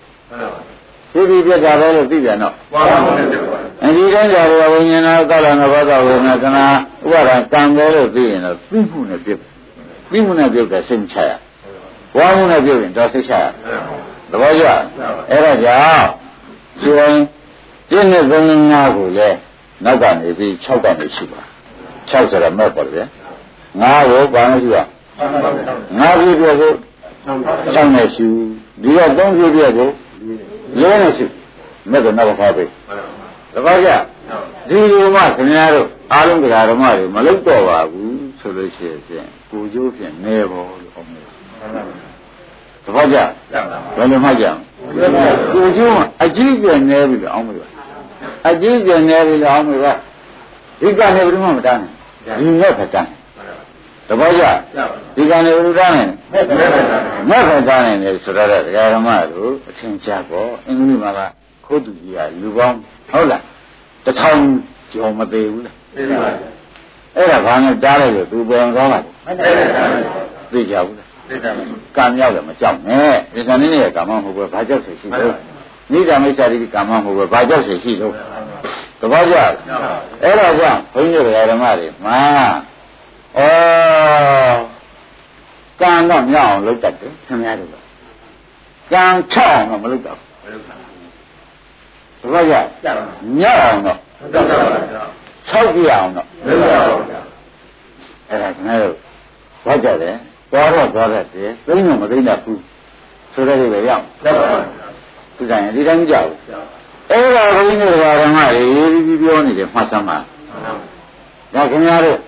[1.12, 6.66] ဖြစ်ပြီးပြတာပဲလို့သိတယ်နော်ပွားမှုနဲ့ပြုတ်ပါအဲဒီတိုင်းကြရဝိညာဏကာလနာဘောဓဝေဒနာကနာ
[7.04, 9.42] ဥပါဒံကံပဲလို့သိရင်တော့သိမှုနဲ့ပြုတ်
[10.12, 11.32] သိမှုနဲ့ပြုတ်တဲ့စိတ်ချရ
[12.16, 13.46] ပွားမှုနဲ့ပြုတ်ရင်တော့စိတ်ချရ
[14.32, 14.66] သဘောကျ
[15.30, 16.08] အဲ့ဒါကြောင့်
[16.82, 17.14] ရှင်
[17.90, 19.38] ပြည့်နဲ့သုံးငါးကိုလည်း
[19.84, 21.42] နောက်ကနေပြီး6ကနေရှိပါ
[22.10, 23.02] 6ဆိုတော့မဲ့ပါလေ
[23.82, 24.84] ငါးကိုဘာလို့ရှိပါ
[26.00, 26.72] ငါးပြည့်ပြည့်ကို
[27.76, 28.28] 6နဲ့ရှိ
[28.82, 29.90] ဒီက3ပြည့်ပြည့်ကို
[30.80, 31.26] 4နဲ့ရှိ
[31.92, 32.70] မဲ့တော့နောက်ဖားပေး
[33.54, 33.90] တပည့်ကြ
[34.70, 41.26] ဒီလိုမှခင်ဗျားတို့အားလုံးတရားဓမ္မတွေမလုပ်တော့ပါဘူးဆိုလို့ရှိရင်ကိုကျိုးဖြင့်နေပေါ်လို့ဟောမယ်
[42.86, 43.18] တပည့်ကြ
[43.98, 44.60] ဘယ်လိုမှကြအောင်
[45.54, 47.68] ကိုကျိုးအကြီးကျယ်နေပြီလို့အောင်မလို့
[48.48, 49.98] အကြီးကျယ်နေပြီလို့အောင်မလို့
[50.80, 53.10] ဒီကနေဘယ်မှမတန်းနဲ့ဒီနဲ့ခတန်း
[54.08, 54.46] တပည့်ကြ
[55.16, 56.08] ဒီကံတွေဘုရားနဲ့
[57.30, 61.20] မက်ခတာနေတယ်ဆိုတော့ဒကာဓမ္မတို့အထင်ရှားပေါ့အင်္ဂလိပ်မှာက
[61.66, 62.78] ခိုးသူကြီးကလူပေါင်း
[63.12, 63.42] ဟုတ်လား
[64.06, 64.42] တထောင်
[64.94, 66.32] ကျော်မသေးဘူးလားသိပါပါ
[67.16, 71.64] အဲ့ဒါဘာနဲ့ကြားလိုက်လို့သူပြန်သွားပါလဲမသိပါဘူးသိကြဘူးလားသိပါပါ
[71.98, 75.08] ကံမြောက်တယ်မကြောက်နဲ့ဒီကနေ့ရဲ့ကာမမဟုတ်ဘူးဘာကြောက်ဆွေရှိ
[75.92, 78.14] လို့နိဒာမိစ္ဆာတိကာမမဟုတ်ဘူးဘာကြောက်ဆွေရှိလို့
[79.00, 79.36] တပည့်ကြ
[80.24, 82.20] အဲ့ဒါကြောင့်ဘုန်းကြီးတို့ဓမ္မတွေမှာ
[83.38, 83.40] ဩ
[85.82, 87.70] ကံတော့မြောက်အောင်လုပ်တတ်တယ်ခင်ဗျားတို့
[88.92, 90.76] ကံချောက်အောင်တော့မလုပ်တော့ဘယ်လိုလဲ
[92.22, 93.04] တပည့်ကြကြာပါ
[93.40, 93.98] မြောက်အောင်တော့
[94.34, 95.10] တော့တော့ပါတော့
[95.48, 97.02] ချောက်ပြအောင်တော့ဘယ်လိုလဲတော့
[98.30, 98.96] အဲ့ဒါခင်ဗျားတို့
[99.66, 100.12] ဘာကြောက်လဲ
[100.52, 102.62] သွားတော့သွားတတ်တယ်သိနေမသိတတ်ဘူး
[103.34, 104.87] ဆိုတဲ့တွေပဲရောက်တော့ပါ
[105.38, 106.40] သူကရင်ဒီတိုင်းမကြောက်ဘူး
[107.10, 110.18] အဲ့ဒါဘုန်းကြီးတို့ဓမ္မတွေရေးပြီးပြောနေတယ်မှတ်စမ်းပါ
[111.54, 112.20] ဒါခင်ဗျားတို့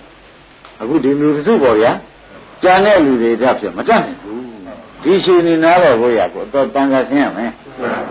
[0.81, 1.91] အခုဒီလူတစုပေါ်ဗျာ
[2.63, 4.41] ကြံတဲ့လူတွေတက်ဖြစ်မတတ်နိုင်ဘူး
[5.03, 7.51] ဒီရှင်နေနာတော့ဘိုးရကိုတော့တန်ခါဆင်းရမယ်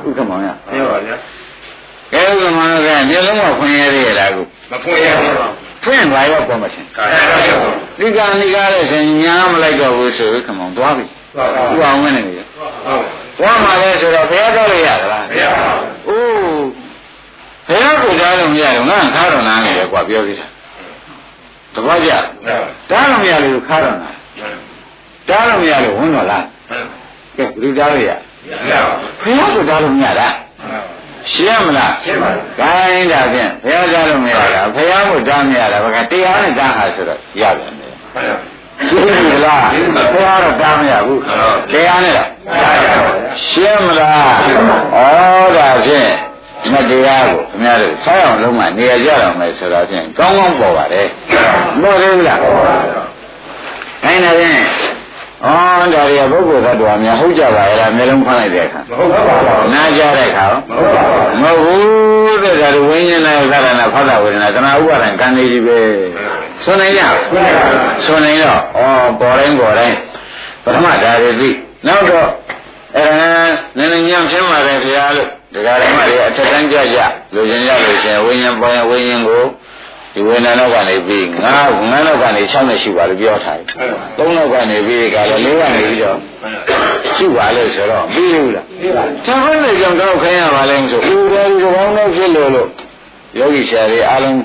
[0.07, 1.17] ဥက္ကမောင်ရပြောပါဗျာ
[2.13, 5.47] ကဲဥက္ကမောင်ကမျိုးလုံးကခွင့်ရသေးရလားခုမဖွင့်ရဘူးပါ
[5.85, 7.17] ဖွင့်ပါရောပေါ်မရှင်ကာယ
[7.49, 7.59] ရော
[7.99, 12.35] ဒီကံဒီကားလို့ရှင်ညာမလိုက်တော့ဘူးဆိုဥက္ကမောင်သွားပြီဟုတ်ပါဥဘူးအောင်ဝင်နေပြီ
[12.87, 13.05] ဟုတ်
[13.39, 16.69] သွားမှာလဲဆိုတော့ဘုရားတော်ရရသလားမရပါဘူးအိုး
[17.69, 20.47] ဘယ်တော့ကိုကြားလို့မရတော့ငါခါတော့နားနေတယ်ကွာပြောသေးတာ
[21.75, 22.11] တပည့်ကြ
[22.91, 24.11] တားလို့မရလို့ခါတော့နာ
[25.29, 26.45] တားလို့မရလို့ဝင်တော့လား
[27.37, 28.11] ကဲဘယ်လိုတားလို့ရ
[28.65, 30.29] မရပါဘူးဘယ်တော့ကိုကြားလို့မရတာ
[31.33, 39.65] ရှင်းမလားရှင်းပါပြီခိုင်းတာဖြင့်ဘုရားကြားလို့မရတာဘုရားကိုတားမရတာဘာကတရားနဲ့တားဟာဆိုတော့ရပြန်တယ်မှန်ပါ ရှင်းပြီလား
[40.13, 41.21] ဘုရားတော့တားမရဘူး
[41.73, 42.29] တရားနဲ့တော့
[43.47, 45.01] ရှင်းမလားဩ
[45.57, 46.11] ဒါဖြင့်
[46.73, 51.07] မတရားကိုခင်ဗျားတို့ဆောင်းအောင်လုံးမနေရကြတော့မယ်ဆိုတော့ဖြင့်ကောင်းကောင်းပေါ်ပါတယ်
[51.81, 54.61] မဟုတ်သေးဘူးလားခိုင်းတယ်ဖြင့်
[55.45, 55.49] ဩ
[55.95, 65.79] ဒါရီပုဂ္ဂိုလ်သတ္တဝါများဟုတ်ကြပါရဲ့လားမျိုးလုံးဖွင့်လိုက်တဲ့အခါမဟုတ်ပါဘူးနားကြတဲ့အခါရောမဟုတ်ပါဘူးမဟုတ်ဘူးတဲ့ဒါလိုဝိညာဉ်နဲ့သာရဏဖောက်တာဝေဒနာတဏှာဥပါဒံကံနေကြီးပဲ
[66.65, 67.01] ဆွနိုင်ရ
[68.05, 69.97] ဆွနိုင်တော့ဩပေါ်တိုင်းပေါ်တိုင်း
[70.65, 71.51] ပထမဒါတွေပြီ
[71.87, 72.29] နောက်တော့
[72.97, 73.05] အဲ
[73.77, 77.01] နည်းနည်းညံ့ဖြစ်ပါတယ်ခင်ဗျားလို့ဒကာဓမ္မတွေအထက်တန်းကြကြ
[77.35, 79.45] လူချင်းရလို့ရှင်ဝိညာဉ်ပေါ်ရင်ဝိညာဉ်ကို
[80.15, 83.67] ဒီဝိညာဉ်တော့ကနေပြီးငါးငါးတော့ကနေ6နဲ့ရှိပါလို့ပြောထားတယ်
[84.19, 86.19] သုံးတော့ကနေပြီးကလည်းလေးကနေပြီးတော့
[87.17, 92.69] ရှိပါလို့ဆိုတော့ပြီးဘူးလားပြပါသာဝတိကြောင့်တော့ခိုင်းရပါလဲဆိုဦးတော်ဒီဘောင်းတော့ဖြစ်လို့လို့
[93.39, 94.37] ယောဂီဆရာတွေအားလုံး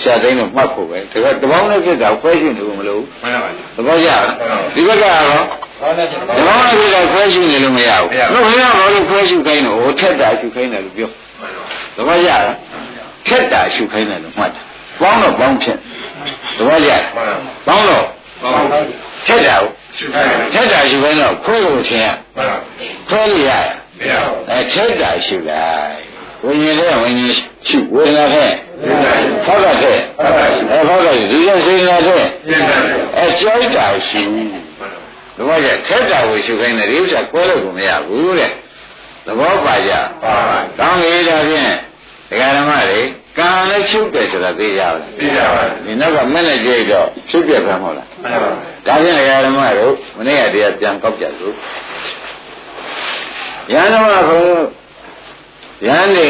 [0.00, 4.24] ဆရာတိုင်းတော့မှတ်ဖို့ပဲဒါကတဘောင်းနဲ့ဖြစ်တာခွဲရှင်းလို့မလို့မှန်ပါပါသဘောကျလား
[4.74, 5.20] ဒီဘက်ကတော့
[5.80, 11.10] ဟောတဲ့ကျတဘောင်းနဲ့ဖြစ်တာခွဲရှင်းနေလို့မရဘူးလို့ဘယ်တော့လို့ခွဲရှင်းခိုင်းတော့ဟိုထက်တာရှုခိုင်းတယ်လို့ပြော
[11.96, 12.42] သဘောကျလား
[13.26, 14.60] ထက်တာရှုခိုင်းတယ်လို့မှတ်တာ
[15.00, 15.76] ပေါင်းတော့ပေါင်းဖြစ်
[16.56, 18.04] သဘောကျလားမှန်ပါပေါင်းတော့
[18.42, 18.78] ပါဟုတ်ပါ
[19.26, 22.56] ထက်တာကိုရှုခိုင်းတယ်ထက်တာရှုခိုင်းတော့ခွဲလို့ချင်းရမှန်ပါ
[23.08, 23.52] ခွဲလို့ရရ
[23.98, 26.13] မရဘူးအဲချက်တာရှုလိုက်
[26.44, 27.34] ဝိညာဉ်နဲ့ဝိညာဉ်
[27.66, 28.50] ရှုဝေဒနာနဲ့
[29.44, 29.98] ဖောက်တာတဲ့
[30.70, 32.80] အဲဖောက်တာဒီလိုစေနာတဲ့ရှင်းတယ်
[33.16, 34.22] အဲကြောက်တာရှု
[35.36, 38.50] သဘောကျချက်တာကိုရှုခိုင်းတယ်ဒီဥစ္စာကွဲလို့ကိုမရဘူးတဲ့
[39.26, 39.92] သဘောပါကြ
[40.22, 41.72] ပါပါကောင်းပြီဒါဖြင့်
[42.30, 43.00] ဒကာဓမ္မတွေ
[43.38, 48.50] ကံလည်းရှုတယ်ဆိုတာသိကြပါလားပြရပါဒီနောက်ကမက်နဲ့ကြိတ်တော့ရှုပြခံမဟုတ်လားမှန်ပါ
[48.86, 51.54] ဒါဖြင့်ဒကာဓမ္မတို့မနေ့ကတည်းကပြန်ကောက်ကြလို့
[53.72, 54.50] ရဟန်းတော်ကဘုန်းရ
[55.82, 56.28] ဟန်းနေ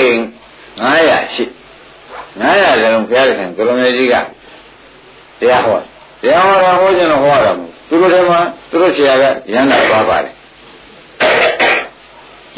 [0.80, 1.44] 900ရှိ
[2.40, 4.14] 900ကျလုံးဘုရားရှင်ကရုဏာကြီးက
[5.40, 5.78] တရားဟော
[6.22, 8.40] တရားဟောတာဟောခြင်းတော့ဟောတာမဟုတ်သူတို့တွေမှာ
[8.70, 9.24] သူတို့ဆရာက
[9.54, 10.34] ရဟန်းတော်ပါပါတယ်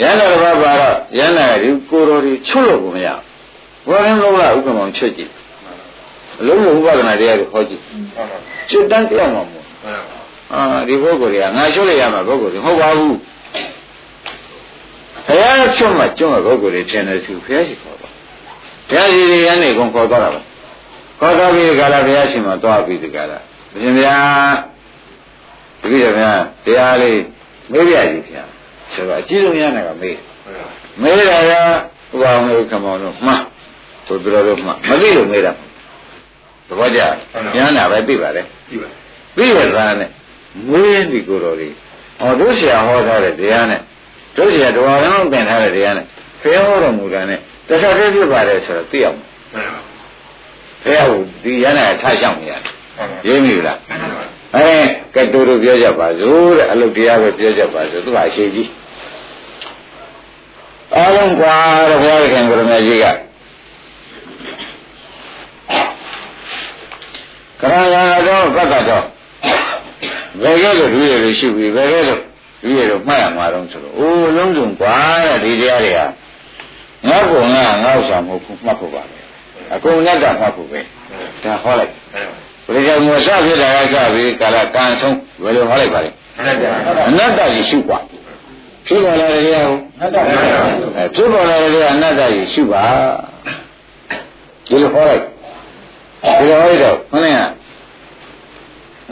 [0.01, 3.09] ရဟန်းတော်ပါပါတော့ရဟန်းတော်ဒီကိုတော်ဒီချွတ်လို့ကိုမရ
[3.87, 5.31] ဘူးဘောရင်းလုံးလားဥက္ကမောင်ချွတ်ကြည့်
[6.41, 8.39] အလုံးစုံဥပဒနာတရားကိုဟောကြည့်မှန်ပါ
[8.71, 10.19] ချွတ်တန်းပြောင်းမှာမဟုတ်မှန်ပါ
[10.53, 13.17] အာဒီပုဂ္ဂိုလ်တွေကငါချွတ်လိုက်ရမှာပုဂ္ဂိုလ်တွေမဟုတ်ပါဘူး
[15.27, 18.09] ဘုရားချွတ်မှကျွတ်မှာပုဂ္ဂိုလ်တွေထင်တယ်သူဘုရားရှိခိုးပါ
[18.89, 20.41] ဘုရားရှိတွေရနေကုန်ခေါ်သွားတာပါ
[21.21, 23.39] ခေါ်သွားပြီးဒီကလာဘုရားရှင်မှာသွားပြီးဒီကလာ
[23.75, 24.55] အရှင်ဘုရား
[25.83, 27.21] တပည့်တော်များတရားလေး
[27.73, 28.45] မေးပြကြည့်ဗျာ
[28.93, 30.19] ဆိုတော့အကြည့်ဆုံးရနေကမေး
[31.03, 31.53] မေးတာက
[32.13, 33.43] ဥပအောင်လို့ခမောင်းလို့မှတ်
[34.07, 35.53] သူတို့တို့မှတ်မသိလို့မေးတာ
[36.69, 37.09] သဘောကျဉာ
[37.65, 38.89] ဏ်နာပဲသိပါလေဒီပါ
[39.37, 40.11] ပြီးရသားနဲ့
[40.69, 41.75] မွေးဒီကိုယ်တော်လေး
[42.21, 43.81] ဟောတို့ဆရာဟောထားတဲ့တရားနဲ့
[44.37, 46.07] တို့ဆရာတော်အောင်တင်ထားတဲ့တရားနဲ့
[46.41, 49.81] ဖေဟောတော်မူတာနဲ့တခြားတည်းဖြစ်ပါတယ်ဆိုတော့သိအောင်မှန်ပါ
[50.83, 54.25] ဖေဟောဒီရနဲ့ထားရှောက်နေရတယ်မှန်ပါရင်းပြီလားမှန်ပါ
[54.55, 54.69] အဲ
[55.15, 58.71] ကဲတူတူပြောကြပါစို့တဲ့အလုပ်တရားပဲပြောကြပါစို့သူကအရှိကြီး
[60.95, 61.55] အားလုံးကွာ
[61.91, 63.07] တဲ့ဘုရားခင်ကရမကြီးက
[67.61, 69.05] ကရဏာတော်ဘက်ကတော့
[70.43, 72.21] ဘယ်ကဲလို့လူရည်ရှိပြီဘယ်ကဲလို့
[72.63, 74.97] လူရည်တော့မှတ်ရမှာတော့ဆိုတော့အိုးလုံးစုံကွာ
[75.27, 76.01] တဲ့ဒီတရားတွေက
[77.09, 79.19] ငါ့ကိုငါငါ့ဥစ္စာမဟုတ်ဘူးမှတ်ဖို့ပါပဲ
[79.75, 80.81] အကုန်အနတ္တမှတ်ဖို့ပဲ
[81.43, 81.93] ဒါဟောလိုက်
[82.75, 87.99] ဘယ်ကြောင့်မို့စဖြစ်တာကစပြီးကာလကံဆုံးဘယ်လိုဟောလိုက်ပါလဲအနတ္တကြီးရှုပါ
[88.87, 92.85] ဖြစ်ပေါ်လာတဲ့တရားကိုအနတ္တအဲဖြစ်ပေါ်လာတဲ့တရားအနတ္တကြီးရှုပါ
[94.69, 95.23] ဒီလိုဟောလိုက်
[96.39, 97.41] ဒီလိုဟောလိုက်တော့ခဏက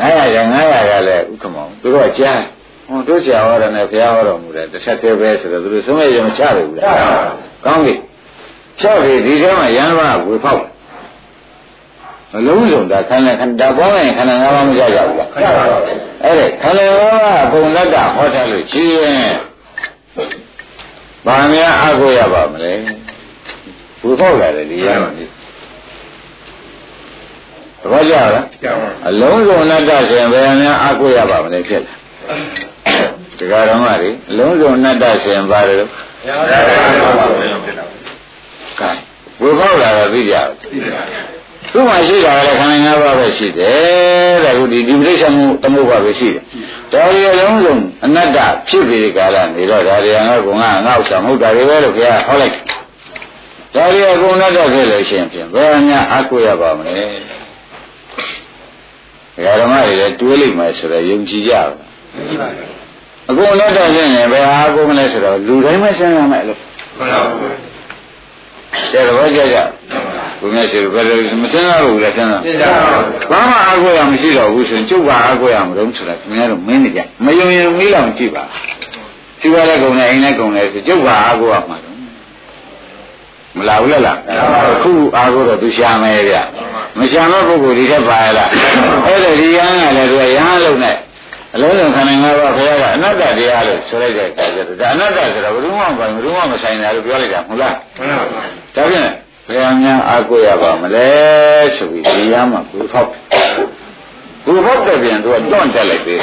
[0.00, 2.40] 900ရ900ရလဲဥက္ကမောင်သူတို့ကကြား
[2.88, 6.98] ဟောတို့ဆရာဟောတယ်နဲ့ဘုရားဟောတော်မူတယ်တစ်ချက်တည်းပဲဆိုတော့သူတို့ဆုံးမရမချတယ်ဘူးလား
[7.64, 7.94] ကောင်းပြီ
[8.80, 10.62] ချပြီဒီထဲမှာရန်ဘာဝေဖောက်
[12.32, 19.32] မလုံးစုံဒါခန္ဓာခန္ဓာပေါင်းရင်ခန္ဓာ၅ပါးမကြကြဘူးလားအဲ့ဒါခန္ဓာ၅ပါးအကုန်လက်တာဟောထားလို့ရှိရင်
[21.26, 22.72] ဘာများအကိုရပါမလဲ
[24.02, 25.24] ဝေဖောက်လာတယ်ဒီရမှာဒီ
[27.80, 28.46] သဘောကျလား
[29.08, 32.03] အလုံးစုံအနတ္တဆိုရင်ဘယ်များအကိုရပါမလဲဖြစ်လား
[33.38, 35.90] တရားတော်မတွေအလုံးစုံအနတ္တဆိုရင်ပါတယ်လို့
[38.80, 38.90] ကဲ
[39.40, 40.82] ဝေဖောက်လာတော့သိကြဘူး
[41.72, 46.42] သူ့မှာရှိတာလည်းခန္ဓာ၅ပါးပဲရှိတယ်တဲ့ခုဒီဒီပြိဿမှုသမုပ္ပါပဲရှိတယ်
[46.92, 52.54] ဒါရီအလုံးစုံအနတ္တဖြစ်ပြီးကာလနေတော့ဒါရီငါကငါငါဥစ္စာမဟုတ်တာတွေပဲလို့ဘုရားဟောလိုက်
[53.74, 56.98] ဒါရီအကုန်အနတ္တဖြစ်လို့ရှိရင်ဖြင့်ဘယ်များအကုရပါမလဲ
[59.60, 61.93] ဓမ္မတွေလည်းတွေးလိုက်မှဆိုတော့ယုံကြည်ကြပါ
[63.30, 66.58] အကုန်အနတ္တဖြစ်ရင်ဘယ်ဟာအကုန်မလဲဆိုတော့လူတိုင်းမဆင်းရမယ်လို့
[68.92, 69.58] တဲ့တော့ကြကြ
[70.40, 72.64] ဘုရားရှိဘယ်လိုမစင်းရဘူးလားစင်းရ
[73.30, 78.44] ဘာမှအားကိုးရမရှိတော့ဘူးဆိုရင်ကျုပ်ကအားကိုးရမလို့ဆိုတာခင်ဗျားတို့မင်းနေကြမယုံရင်မေးလောက်ကြည့်ပါ
[79.40, 81.96] ဒီပါလဲကုန်တယ်အိမ်နဲ့ကုန်တယ်ဆိုကျုပ်ကအားကိုးရမှာတော့
[83.56, 84.18] မလာဘူးလား
[84.82, 86.36] ခုအားကိုးတော့သူရှာမယ်ဗျ
[86.98, 88.48] မရှာမဲ့ပုဂ္ဂိုလ်ဒီထက်ပါရလား
[89.06, 90.96] အဲ့ဒါဒီရဟန်းကလည်းသူကရဟန်းလုံးနဲ့
[91.54, 98.42] အလုံးစုံခန္ဓာ၅ပါးဘုရားကအနတ္တတရားလို့ဆိုလိုက်တဲ့အခါကျတော့ဒါအနတ္တဆိုတော့ဘယ်သူမှမပိုင်ဘယ်သူမှမဆိုင်တာလို့ပြောလိုက်တာမဟုတ်လားမှန်ပါပါ
[98.76, 99.10] ဒါဖြင့်
[99.48, 101.08] ဘယ်အများအားကိုးရပါမလဲ
[101.76, 103.08] ဆိုပြီးဒီရမှာကိုဖောက်
[104.44, 106.16] ကိုဖောက်တဲ့ပြန်သူကတွန့်တက်လိုက်ပြီ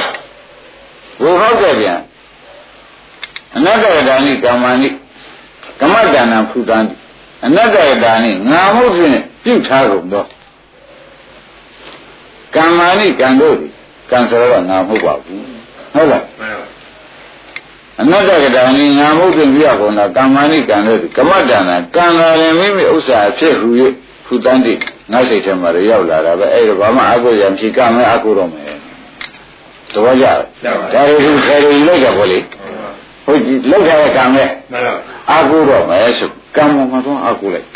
[1.22, 2.00] ကိုဖောက်တဲ့ပြန်
[3.56, 4.90] အနတ္တဒါနိကမ္မနိ
[5.82, 6.78] ကမ္မဒါနဖူတံ
[7.46, 10.28] အနတ္တဒါနိငါမှုဖြင့်ပြုထားကုန်တော့
[12.56, 13.74] ကမ္မာနိကံတို့သည်
[14.12, 15.44] ကံဆိုတော့ငါမဟုတ်ပါဘူး
[15.94, 16.24] ဟုတ်လား
[18.02, 23.70] အနတ္တကတာနိငါမဟုတ်ပြင်ပြကုန်တာကမ္မာနိကံတို့သည်ကမ္မတဏ္ဍကံလာရင်မိမိဥစ္စာဖြစ်ဟူ၍
[24.26, 24.74] ဖူတန်းတိ
[25.12, 28.76] ငါစိတ်ထဲမှာရောက်လာတာပဲအဲ့ဒါဘာမှအကုရံဖြစ်ကမဲအကုတော့မယ်
[29.94, 30.38] သဘောကျလား
[30.94, 32.40] ဒါရီသူဆယ်ရီလောက်ကြပါလေ
[33.26, 34.44] ဟုတ်ကြီးလောက်ထားတဲ့ကံပဲ
[35.32, 37.68] အကုတော့မယ်ဆိုကံပေါ်မှာတော့အကုလိုက်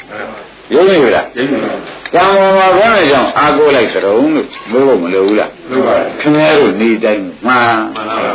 [0.73, 4.31] ရုံးနေပြီလားကံပေါ်မှာဘယ်နဲ့ကြောင့်အာကိုလိုက်ကြတော့လို့
[4.71, 8.33] လို့ဖို့မလိုဘူးလားလိုပါဘူးခင်ဗျားတို့နေတိုင်းမှန်မှန်ပါပါ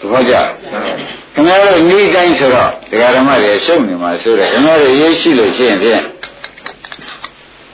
[0.00, 0.34] သဘောကျ
[1.34, 6.02] ခင်ဗျားတို့နေတိုင်းဆိုတော့တရားဓမ္မတွေရှုပ်နေမှာဆိုတော့ခင်ဗျားတို့ရေးရှိလို့ရှိရင်ဖြင့်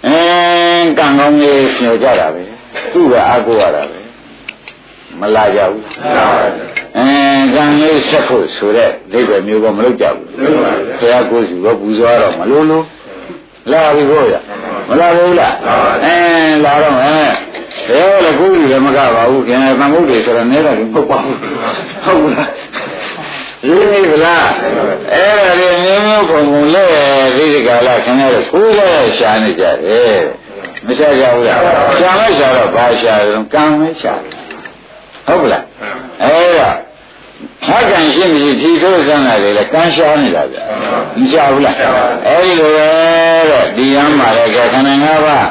[0.06, 2.42] အင်းကံကောင်းကြီးညှို့ကြတာပဲ
[2.92, 3.98] သူ့ကအာကိုရတာပဲ
[5.20, 5.84] မလာကြဘူး
[6.96, 10.28] အင်းကံလေးဆက်ဖို့ဆိုတဲ့ဒိဗ္ဗေမျိုးကမလုပ်ကြဘူး
[10.98, 12.84] ဘုရားကိုယ်စီကပူဇော်တော့မလို့လို့
[13.72, 14.34] လာပြီကိုရ
[14.88, 15.54] မလာဘူးလား
[16.04, 16.16] အဲ
[16.64, 17.18] လာတော့အဲ
[17.88, 22.50] ဘယ်လိုကိုကြီးလည်းမကပါဘူးခင်ဗျာသမုဒ္ဒေဆိုတော့နဲတာကြီးမဟုတ်ပါဘူးဟုတ်လား
[23.66, 24.48] ရင်းနေဗလား
[25.12, 26.86] အဲ့ဒါလေးမျိုးမျိုးပုံပုံလဲ
[27.36, 30.18] ဒီဒီကလာခင်ဗျားတို့ကိုယ်လည်းရှာနေကြတယ်
[30.86, 31.60] မရှာကြဘူးလား
[31.98, 34.14] ရှာလိုက်ရှာတော့ဘာရှာတော့ကံပဲရှာ
[35.26, 35.64] ဟုတ်ကလား
[36.22, 36.70] အဲ့ဒါ
[37.66, 40.56] ဟာကံရှိမရှိဒီဆိုစမ်းတာတွေလည်းကံရှားနေတာဗျ
[41.18, 41.76] မရှားဘူးလား
[42.26, 42.88] အဲဒီလိုပဲ
[43.50, 45.48] တဲ့ဒီရမ်းပါလေခန္ဓာ၅ပါး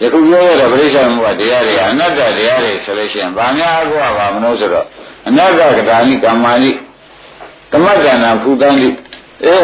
[0.00, 4.86] ယခုပြောရတဲ့ပရိစ္ဆေမှုကတရားတွေအနတ္တတရားတွေဆိုလို့ရှိရင်ဗာများအကွာပါမလို့ဆိုတော့
[5.28, 6.70] အနတ္တကတာနိကမ္မာနိ
[7.72, 8.88] ကမ္မတဏ္ဍဖူတံတိ
[9.44, 9.56] အဲ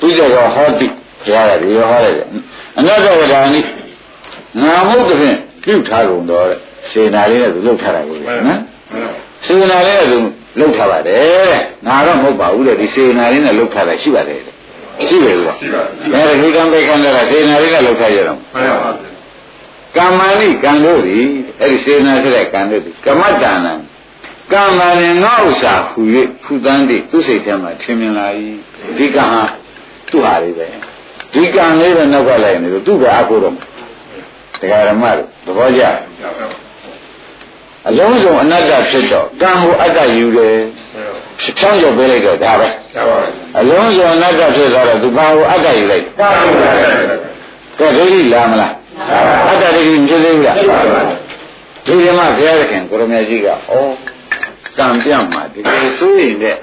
[0.00, 0.86] သူကြရောဟောတိ
[1.24, 2.26] တရားတွေဒီဟောရတယ်
[2.78, 3.60] အနတ္တကတာနိ
[4.62, 6.44] ငါမဟုတ်တဲ့ဖြင့်ပြုထားကုန်တော့
[6.90, 8.60] စေနာလေးနဲ့သူလှုပ်ထားတာကိုနော်
[9.46, 10.18] စေနာလေးနဲ့သူ
[10.58, 14.54] လှုပ်ထားပါတယ်တဲ့ငါတော့မဟုတ်ပါဘူးတဲ့ဒီစေနာလေးနဲ့လှုပ်ထားတာရှိပါတယ်တဲ့
[15.08, 18.90] ရှိတယ်ကွာရှိပါဘူးဒါဒီကံပဲခံတာစေနာလေးနဲ့လှုပ်ထားကြတော့မှန်ပါပါ
[19.96, 21.24] ကမ္မဏိကံတို့သည်
[21.60, 23.68] အဲ့ဒီစေနာဆိုတဲ့ကံတို့သည်ကမ္မတဏ္ဏ
[24.52, 26.00] ကံမာရင်ငါဥစ္စာဟူ၍
[26.44, 28.26] ဖူတန်းသည့်သူစိတ်ထဲမှာထင်မြင်လာ၏
[28.98, 29.42] ဒီကံဟာ
[30.10, 30.66] သူ့ဟာလေးပဲ
[31.32, 33.54] ဒီကံလေးပဲနောက်ကလိုက်နေလို့သူ့ကအကုတော့
[34.60, 35.82] တရားဓမ္မတို့သဘောကျ
[37.88, 40.56] အလုံးစုံအနတ္တဖြစ်တော့ကံကိုအတ္တယူတယ်
[41.58, 42.68] ဖြောင်းကျော်ပေးလိုက်တော့ဒါပဲ
[43.58, 46.04] အလုံးစုံအနတ္တဖြစ်သွားတော့သူကံကိုအတ္တယူလိုက်
[47.78, 48.72] ကဲဒိဋ္ဌိလာမလား
[49.50, 50.56] အတ္တဒိဋ္ဌိမဖြစ်သေးဘူးလား
[51.86, 53.52] ဒီဓမ္မဘုရားသခင်ကိုရမကြီးကဩ
[54.78, 56.56] ကံပြတ်မှာတကယ်ဆိုရင်တဲ့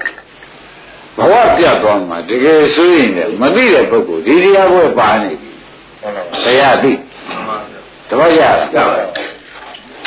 [1.18, 5.50] ဘဝပြတ်သွားမှာတကယ်ဆိုရင်တဲ့မသိတဲ့ပုဂ္ဂိုလ်ဒီတရားဘွဲပါနေပြီ
[6.02, 6.92] ဩတရားသိ
[8.08, 8.56] တဘောကြလား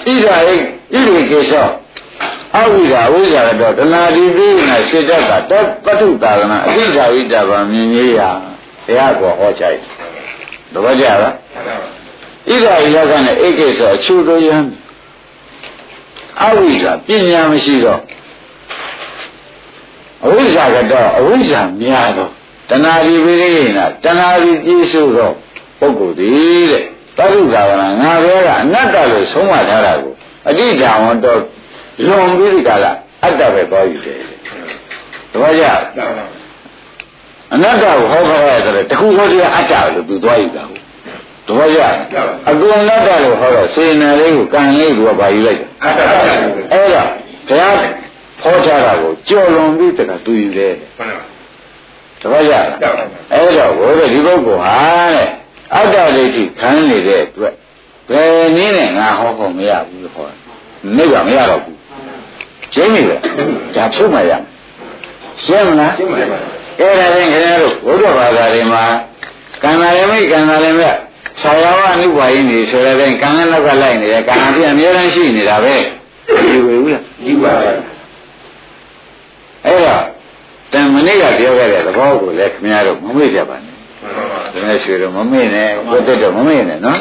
[0.06, 1.70] ဣဒာဣဣရိကေသော
[2.58, 5.54] အဝိဇာဝိဇာတော့တဏှာဒီသိနာစေတတ်တာတ
[5.86, 8.30] ပတ္ထုတာကနာအဋ္ဌာဝိတ္တဗာမြင်ကြီးရာ
[8.86, 9.80] တရားကိုဟောချိုက်
[10.74, 11.34] တဘောကြလား
[12.50, 14.58] ဣဒာဣလကနဲ့ဧကေသောအချူတော်ယံ
[16.44, 18.02] အဝိဇ္ဇာပညာမရှိတော့
[20.26, 22.32] အဝိဇ္ဇာကတော့အဝိဇ္ဇာများတော့
[22.70, 25.34] တဏှာဒီပိရိယနာတဏှာဒီပြည့်စုံတော့
[25.80, 26.32] ပုဂ္ဂိုလ်ဒီ
[26.72, 26.84] တဲ့
[27.20, 30.14] တသုသာဝနာငါပဲကအနတ္တလို့ဆုံးမထားတာကို
[30.48, 31.40] အဋ္ဌာဝန်တော့
[32.06, 32.92] လွန်ပြီးဒီကလာ
[33.24, 34.20] အတ္တပဲပေါ်ယူတယ်
[35.32, 35.64] တပည့်ကြ
[37.54, 40.84] အနတ္တကိုဟောခေါ်ရတယ်တခုဟောတရားအတ္တလို့သူသွားယူတာဟုတ်
[41.48, 41.80] တပည့်ကြ
[42.50, 46.00] အကုအနတ္တလို့ဟောတော့စေနာလေးကိုကံလေးကိုပါယူလိုက်တယ်အတ္တ
[46.72, 47.04] အဲ့ဒါ
[47.48, 47.76] ဘုရား
[48.42, 50.74] ဟောထားတာကိုကြော်လွန်ပြီးတကသူယူတယ်
[52.22, 52.54] တပည့်ကြ
[53.34, 54.76] အဲ့တော့ဘုရားဒီပုဂ္ဂိုလ်ဟာ
[55.16, 55.30] တဲ့
[55.76, 57.54] အတ္တဒိဋ္ဌိခံနေတဲ့အတွက်
[58.10, 60.38] ဘယ်နည်းနဲ့ငါဟောဖို့မရဘူးလို့ဟောတယ်
[60.98, 61.78] နိဗ္ဗာန်မရတော့ဘူး
[62.74, 63.16] ကျင်းပြီပဲ
[63.76, 64.32] ဒါဖြုတ်မှရ
[65.44, 66.40] ရှင်းမလားရှင်းပါပါ
[66.80, 68.84] အဲ့ဒါရင်ခင်ဗျားတို့ဘုရားဘာသာတွေမှာ
[69.64, 70.90] ကံနာရမိကံနာရမိ
[71.42, 75.76] ဆာယဝအနုပါယိနေဆိုတဲ့ကံကနောက်ကလိုက်နေတယ်ကံအပြည့်အများကြီးရှိနေတာပဲ
[76.44, 77.72] ဒီဝေဘူးလားဒီပါပါ
[79.66, 80.04] အဲ့တော့
[80.74, 83.69] တန်မနေ့ကပြောခဲ့တဲ့သဘောကိုလည်းခင်ဗျားတို့မမေ့ကြပါနဲ့
[84.16, 87.00] ဒါနဲ့ရွှေတော့မမေ့နဲ့ဘုဒ္ဓတော့မမေ့နဲ့နော်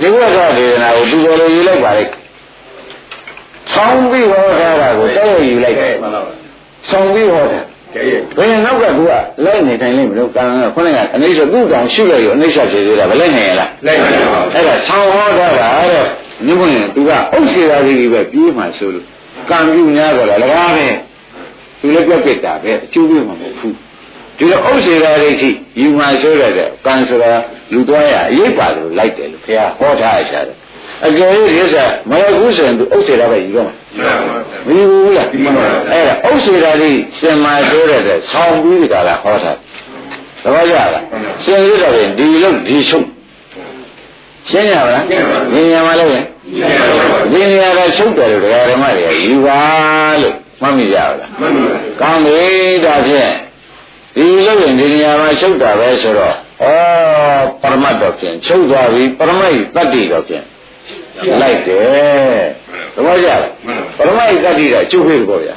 [0.00, 2.04] ဒီဘုရားဒေသနာကိုသူတော်လိုယူလိုက်ပါလေ
[3.74, 5.92] ဆောင်းပြီးဟောထားတာကိုတောက်ယူလိုက်တယ်
[6.90, 7.60] ဆောင်းပြီးဟောတာ
[8.36, 9.12] ဘယ်နောက်ကကူက
[9.44, 16.06] လိုက်နေတိုင်းလိမ့်မလို့ကံကခုနကအနိစ္စသူ့တောင်ရှုလိုက်ရောအနိစ္စဖြစ်သေးတာမလိုက်နိုင်ရလားလိုက်နိုင်ပါဘူးအဲ့ဒါဆောင်းဟောထားတာတဲ့
[16.46, 19.04] နိမဝင်သူကအုပ်စီရာကြီးပဲပြေးမှဆိုလို့
[19.50, 20.86] ကံပြုများကြတာလည်းကားပဲ
[21.80, 23.74] သူလည်းပြက်ပြက်တာပဲအကျိုးပေးမှာမဟုတ်ဘူး
[24.38, 27.32] ဒီလိုဥစ္စေရာဒိဋ္ဌိယူမှဆိုရတဲ့ကံဆိုတာ
[27.72, 30.54] လူသွားရအရေးပါလို့လိုက်တယ်လို့ဘုရားဟောထားရတာ
[31.06, 34.12] အကယ်၍ဒီဥစ္စာမရဘူးဆိုရင်သူဥစ္စေရာပဲယူတော့မှာ
[34.66, 39.52] မယူဘူးလားအဲ့ဒါဥစ္စေရာလေးစင်မာဆိုရတဲ့ဆောင်းပြီးကြတာဟောတာ
[40.42, 40.90] သဘောကျလား
[41.44, 43.06] စင်ရတော့ရင်ဒီလို့ဒီချုပ်
[44.50, 46.24] ရှင်းရပါလားဉာဏ်ညာမလို့ရင်
[47.32, 49.60] ဒီနေရာကချုပ်တယ်လို့ဒကာဓမ္မတွေကယူပါ
[50.22, 52.42] လို့မှတ်မိကြပါလားမှတ်ပါပါကောင်းပြီ
[52.84, 53.32] ဒါဖြင့်
[54.16, 56.66] ဒီလို့ရင်ဒီနေရာမှာချုပ်တာပဲဆိုတော့ဩ
[57.62, 60.44] ပရမတ်တော့ဖြင့်ချုပ်သွားပြီပရမိတ်တတ္တိတော့ဖြင့်
[61.40, 62.42] လိုက်တယ်
[62.94, 63.40] သဘောကျလား
[63.96, 65.54] ပရမိတ်တတ္တိတော့ကျုပ်ဖြစ်တယ်ပေါ့ဗျာ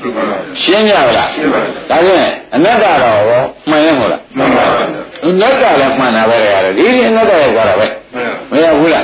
[0.61, 4.85] ရှင်းကြလားဒါဖြင့်အနတ္တတော့ရောမှန်ရင်ဟုတ်လားမှန်ပါပါ
[5.25, 7.87] အနတ္တလည်းမှန်တာပဲရတယ်ဒီဒီအနတ္တရဲ့ကြတာပဲ
[8.51, 9.03] မရဘူးလား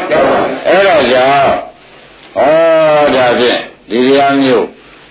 [0.67, 1.55] အဲ့တော့ကြောင့်
[2.37, 4.65] ဩဒါဖြင့်ဒီတရားမျိုး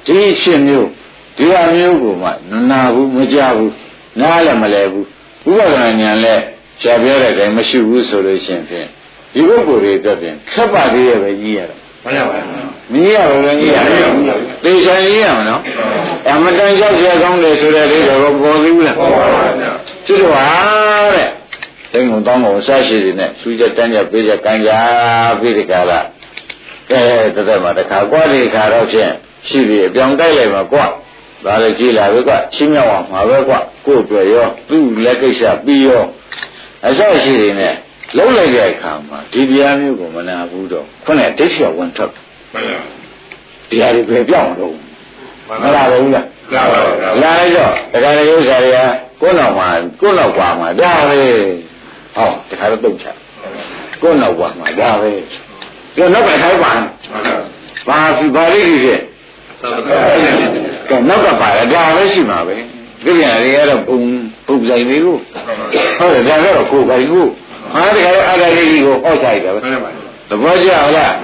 [0.07, 0.89] ဒီရှင်းမျိုး
[1.37, 2.29] ဒီဟာမျိုးကိုမှ
[2.71, 3.73] နာဘူးမကြဘူး
[4.21, 5.07] နားလည်းမလဲဘူး
[5.49, 6.43] ဥပဒနာဉာဏ်လည်း
[6.83, 8.89] ခြာပြောတဲ့အတိုင်းမရှိဘူးဆိုလို့ရှိရင်ဖြင့်
[9.35, 12.39] ဒီပုဂ္ဂိုလ်တွေအတွက်ဖြင့်ခက်ပါသေးရဲ့ပဲကြီးရတော့မှန်ပါပါ
[12.93, 13.79] မင်းရဘယ်လိုကြီးရ
[14.65, 15.61] သေချာကြီးရမနော်
[16.29, 19.45] အမတန်ကြောက်ရကောင်းတယ်ဆိုတဲ့လေးတော့ပေါ်သေးဘူးလားပေါ်ပါပါ
[20.07, 20.47] ကျွတ်ပါ
[21.15, 21.29] တဲ့
[21.93, 24.71] တိမ်ုံတောင်းကိုစားရှိနေနဲ့သူကြတန်းကြပေးကြကန်ကြ
[25.41, 26.01] ပြီးဒီကလာ
[26.91, 27.03] ကဲ
[27.37, 29.13] တသက်မှာတခါကြွားဒီခါတော့ဖြင့်
[29.49, 30.93] ရှိပြီအပြောင်းတိုက်လိုက်မှာကြွား
[31.45, 33.55] ဒါလည်းကြည်လာပဲကချင်းမြောက်အောင်မှာပဲကွ
[33.87, 36.05] ကို့အတွက်ရောသူ့လက်ကိစ္စပြီးရော
[36.87, 37.75] အစရှိနေနဲ့
[38.17, 42.83] လုံးလိုက်တဲ့အခါမှာဒီတရားမျိုးကိုမနာဘူးတော့ခုနကဒိဋ္ဌိဝင်ထွက်မှန်ပါ
[43.71, 44.75] တရားတွေပဲပြောင်းတော့
[45.63, 48.79] မလားဘူးလားလာပါဘူးလာလိုက်တော့တရားတွေဥစ္စာတွေက
[49.21, 49.69] ကိုယ်နောက်မှာ
[50.01, 51.21] ကိုယ်နောက်ကွာမှာဒါပဲ
[52.17, 53.07] ဟောတခါတော့တုတ်ချ
[54.03, 55.13] ကိုယ်နောက်ကွာမှာဒါပဲ
[55.97, 56.73] ပြောနောက်ကထိုက်ပါ
[57.89, 59.01] ဘာစီဘာလေးကြီးဖြစ်
[60.89, 63.99] ကဲနောက်ကပါရဒါပဲရှိမှာပဲဒီပြန်တွေကတော့ပုံ
[64.47, 65.17] ပုံဆိုင်လေးကို
[65.99, 67.27] ဟုတ်တယ်ဒါကတော့ကိုယ်ပိုင်ကို
[67.75, 69.61] ဟာတကယ်အားရလေးကြီးကိုဟောဆိုင်တယ်ပဲ
[70.31, 71.15] သဘောကျလား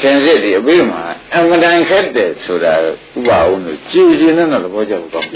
[0.00, 1.02] စင်စစ်ဒီအပြီးမှာ
[1.34, 2.88] အမတန်ခက်တယ်ဆိုတာဥ
[3.26, 5.28] ပအောင်လို့ကြည်ကျင်တဲ့သဘောကျဖို့ကောင်း။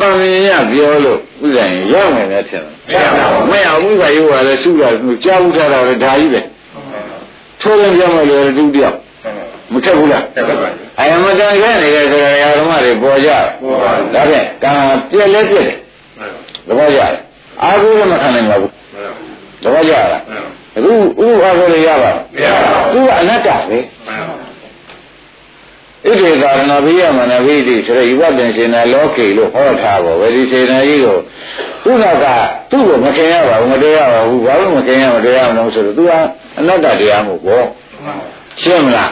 [0.00, 4.88] တန်မြင်ရပြောလို့ဥစ္စာရင်ရောက်မယ်နဲ့ထင်တယ်။မရဘူး။မရဘူးကရိုးပါလေစုတာ
[5.24, 6.40] ကြားဘူးထားတာလည်းဒါကြီးပဲ။
[7.60, 8.96] ထိုးရင်ပြောမှလည်းတူတယောက်
[9.72, 13.30] မထက်ဘူးလားထက်ပါဘူး အယမတန်ခဲ့နေတယ်ဆိုတော့ဓမ္မတွေပေါ်ကြ
[13.60, 14.72] ပေါ်ပါဘူးဒါဖြင့်ကံ
[15.10, 15.78] ပြက်လက်ပြက်တယ်
[16.66, 17.14] သဘောကျလား
[17.62, 18.72] အာဟုရမခံနိုင်ပါဘူး
[19.62, 20.22] သဘောကျလား
[20.76, 20.92] အခု
[21.24, 23.78] ဥအာဟုရရပါမရပါဘူးသူကအနတ္တပဲ
[26.04, 31.16] ဣတိကာရဏဘိယမနဘိတိဆိုတော့ဤဝတ္တန်ရှင်နာလောကေလို့ဟောထားပါဝေဒီစေနာကြီးကို
[31.84, 32.26] သူ့နောက်က
[32.70, 36.12] သူ့ကိုမခင်ရပါဘူးမတရားပါဘူးဘာလို့မခင်ရမတရားမလို့ဆိုတော့သူက
[36.58, 37.66] အနတ္တတရားမို့ပေါ့
[38.62, 39.08] ရှင်းမလား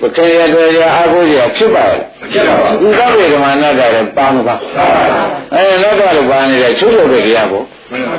[0.00, 2.00] ပခေရတော်ရအာကိုရဖြစ်ပါရဲ့
[2.32, 4.54] ဖြစ်ပါပါဒီသောေဓမ္မနာတာလည်းပါမပါ
[5.54, 7.62] အဲနောက်ကလည်းပါနေတယ်ချုပ်ချုပ်ပဲတရားကို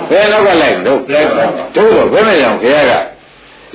[0.09, 1.45] ဘယ်နောက်ကလိုက်တော့လိုက်ပါ
[1.75, 2.93] တို့တော့ဘယ်နဲ့ကြောင့်ခရက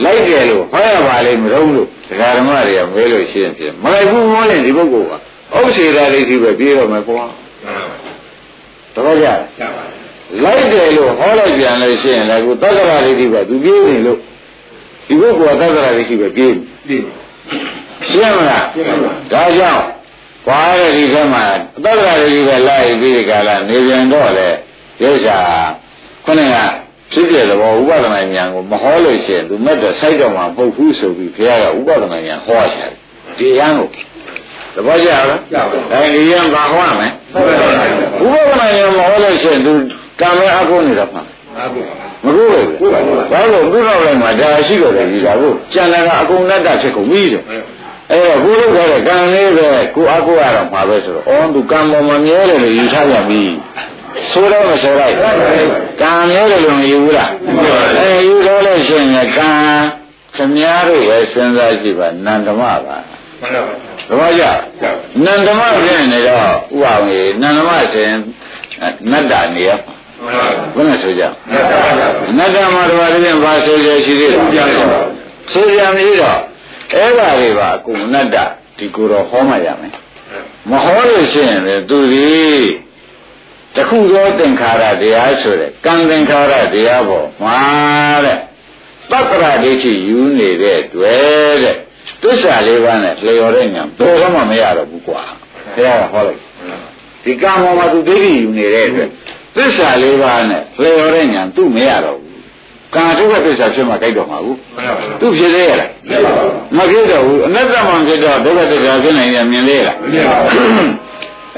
[0.05, 7.25] လိုက်တယ်လို့ဟောရပါလိမ့်မလို့လို့ဒကာဓမ္မတွေကမဲလို့ရှင်းဖြစ်မလိုက်ဘူးမောရင်ဒီပုဂ္ဂိုလ်ကဥစ္စေတာဒိဋ္ဌိပဲပြေးတော့မယ်ကွာ
[8.95, 9.27] တော့ကြ
[9.61, 9.85] ရပါ
[10.45, 14.19] လိုက်တယ်လို့ဟောလိုက်ပြန်လို့ရှိရင်လည်းကိုသက္ကရာဒိဋ္ဌိပဲသူပြေးနေလို့
[15.07, 16.53] ဒီပုဂ္ဂိုလ်ကသက္ကရာဒိဋ္ဌိပဲပြေး
[16.89, 16.97] ဒီ
[18.09, 18.65] ရှင်းမလား
[19.33, 19.85] ဒါကြောင့်
[20.47, 21.45] ဘာလဲဒီထဲမှာ
[21.85, 24.49] သက္ကရာဒိဋ္ဌိပဲလိုက်ပြီးဒီကလာနေပြန်တော့လေ
[25.03, 25.37] ရုပ်ရှာ
[26.25, 26.55] ခုနက
[27.13, 32.91] ဖြစ်ပြတဲ့ဘောဥပဒနာဉာဏ်ကိုမဟောလို့ရှိရင်သူမဲ့တဲ့စိုက်တော့မှာပုတ်ဘူးဆိုပြီးဘုရားကဥပဒနာဉာဏ်ဟောရတယ်
[33.39, 33.89] ဒီရန်ကို
[34.75, 35.25] သဘောကျလား
[35.55, 37.67] ရပါအဲဒီရန်ဘာဟောရမလဲဟုတ်ပါ
[38.21, 39.73] ဘူးဥပဒနာဉာဏ်မဟောလို့ရှိရင်သူ
[40.21, 41.23] ကံမဲအကုန်းနေတာမှာ
[41.59, 41.81] အခု
[42.25, 42.45] မကူ
[42.79, 42.91] ဘူး
[43.33, 47.43] ဘာလို့သူ့နောက်လိုက်မှာဒါရှိတော့တယ်ကြီးတာကိုကျန်တာကအကုန်လက်တဖြစ်ကုန်ပြီတဲ့
[48.11, 53.43] အဲ့တော့ကိုလို့ခေါ်တဲ့ကံလေးပဲကိုအကုရတော့မှာပဲဆိုတော့အော်သူကံပေါ်မှာမြဲတယ်လို့ယူထားပြန်ပြီ
[54.31, 55.15] ဆိုတော့မဆိုလိုက်
[56.03, 57.31] ကံမြဲတယ်လို့မယူဘူးလား
[57.99, 59.51] အဲယူတော့လို့ရှိရင်ကံ
[60.37, 63.03] ခမည်းတော်ပဲစဉ်းစားကြည့်ပါနန္ဒမပါမှန်
[63.41, 63.73] ပါပါ
[64.09, 64.45] သဘောကျ
[65.25, 68.19] နန္ဒမဖြစ်နေတော့ဥပအောင်ကြီးနန္ဒမဆိုရင်
[69.11, 69.71] နတ္တနေရ
[70.75, 71.23] ဘယ်နဲ့ဆိုကြ
[72.39, 74.39] နတ္တမတော်ရရင်ဘာဆိုရရှိသေးလဲ
[75.53, 76.41] ဆိုရမရှိတော့
[76.95, 78.37] အဲ့ပါတွေပါအကုန်နတ္တ
[78.79, 79.93] ဒီကိုယ်တော်ဟောမှရမယ်
[80.71, 82.27] မဟောလို့ရှိရင်လေသူဒီ
[83.75, 87.59] တခုသောသင်္ခါရတရားဆိုတဲ့ကံသင်္ခါရတရားပေါ်မှာ
[88.25, 88.39] တဲ့
[89.11, 91.77] တက္ကရာဒိဋ္ဌိယူနေတဲ့တွေ့တဲ့
[92.23, 95.23] သစ္စာလေးပါးနဲ့လျော်တဲ့ညာဘယ်တော့မှမရတော့ဘူးကွာ
[95.75, 96.41] ဘုရားကဟောလိုက်
[97.25, 99.11] ဒီကံပေါ်မှာသူဒိဋ္ဌိယူနေတဲ့အတွက်
[99.57, 102.33] သစ္စာလေးပါးနဲ့လျော်တဲ့ညာသူ့မရတော့ဘူး
[102.95, 105.91] ကံထုတ်တဲ့သစ္စာဖြစ်မှကြိုက်တော့မှာဘူးမှန်ပါပါသူဖြစ်သေးရလား
[106.77, 110.91] မဖြစ်တော့ဘူးအနတ္တမှဖြစ်တော့ဒုက္ခသစ္စာဖြစ်နိုင်တယ်မြင်သေးလားမြင်ပါဘူး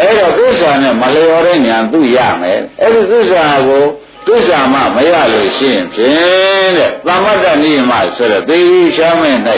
[0.00, 3.84] အဲ့တော့သစ္စာနဲ့မလျော်တဲ့ညာသူရမယ်အဲ့ဒီသစ္စာကို
[4.26, 9.36] သစ္စာမှမရလို့ရှိရင်ဖြင့်တဲ့သမတ္တနိယမဆိုတဲ့သေဒီရှားမဲ့၌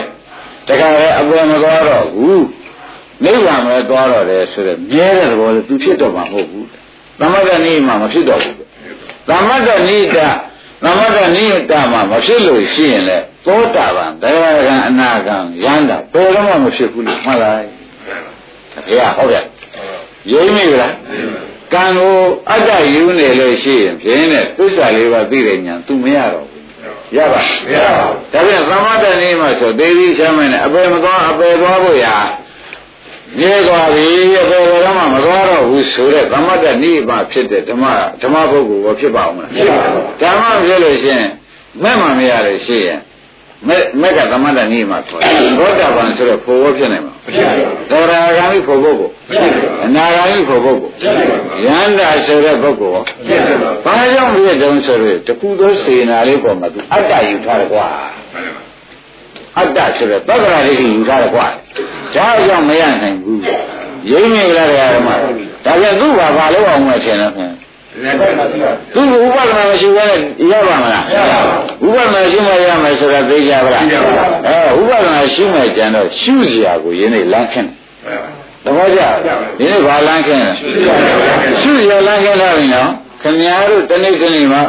[0.68, 2.45] တခါလေအပေါ်မသွားတော့ဘူး
[3.24, 6.66] နိဗ္ဗာန်ပဲသွားတော့တယ်ဆိုတဲ့မြဲတဲ့သဘောလေသူဖြစ်တော့မှာမဟုတ်ဘူး
[7.20, 8.56] သမတ္တနိယမမဖြစ်တော့ဘူး
[9.28, 10.18] သမတ္တနိတ
[10.84, 17.66] သမတ္တနိယတမှာမဖြစ်လို့ရှိရင်လေသောတာပန်တရားကံအနာကံရန္တာဘယ်တော့မှမဖြစ်ဘူးလို့မှတ်လိုက်
[18.86, 19.44] ဘုရားဟုတ်ရဲ့
[20.30, 20.94] ရိမ့်မိလား
[21.72, 22.16] ကံကို
[22.50, 32.16] အတ္တယူနေလို့ရှိရင်ဖြင့်တဲ့သစ္စာလေးပါးသိတဲ့ညာ तू မရတော့ဘူးရပါမရပါဘူးဒါပြန်သမတ္တနေမှာဆိုသေပြီးချမ်းမနဲ့အပေမသွားအပေသွားဖို့ရာ
[33.38, 34.06] မြေသွားပြီ
[34.40, 37.84] အပေတော့မှမသွားတော့ဘူးဆိုတဲ့သမတ္တနေမှာဖြစ်တဲ့ဓမ္မ
[38.22, 41.28] ဓမ္မပုဂ္ဂိုလ်ကိုဖြစ်ပါအောင်မလားဖြစ်ပါဘူးဓမ္မဖြစ်လို့ရှိရင်
[41.82, 43.00] မဲ့မှမရလို့ရှိရင်
[43.68, 57.86] မဲ့မဲ့ကသမတ္တနေမှာခေါ်တယ်ဘောဓဘာန်ဆိုတော့ဖို့ဝဖြစ်နိုင်မှာမဖြစ်ပါဘူးသောတာဂာမိဖို့ပုဂ္ဂိုလ်မဖြစ်ပါဘူးအနာဂာမိဖို့ပုဂ္ဂိုလ်ဖြစ်ပါဘူးယန္တာဆိုတဲ့ပုဂ္ဂိုလ်ဖြစ်ပါဘူးဘာကြောင့်ဖြစ်တုံးဆိုတော့တခုသောစေနာလေးပေါ်မှာသူအတ္တယူထားတယ်ကွာ
[59.59, 61.46] အတ္တဆိုတဲ့သက္ကရာလေးယူထားတယ်ကွာ
[62.14, 63.40] ဒါကြောင့်မရနိုင်ဘူး
[64.11, 65.09] ရိမ့်မိလားတရားဓမ္မ
[65.64, 67.52] ဒါပြန်သူ့ဘာဘာလို့အောင်မဲ့ထင်လဲခင်
[68.02, 70.18] လည်းပဲမရှိပါဘူးသူ့ဥပဒနာမရှိဘဲနဲ့
[70.52, 71.38] ရပါမလားရပါ
[71.80, 74.12] ဘူးဥပဒနာရှိမှရမယ်ဆိုတာသိကြပါလားသိကြပါ
[74.76, 77.68] ဘူးအဲဥပဒနာရှိမှကြံတော့ရှုစရာကိုယင်းနေလမ်းခင်း
[78.64, 79.00] တယ်မှန်ပါသဘောကျ
[79.59, 80.50] ဒီနေ့ဘာလမ်းခင်းလဲ
[81.61, 82.90] ရှုရလမ်းခင်းလာပြီနော်
[83.22, 84.62] ခင်ဗျားတို့တနေ့တနေ့မှာ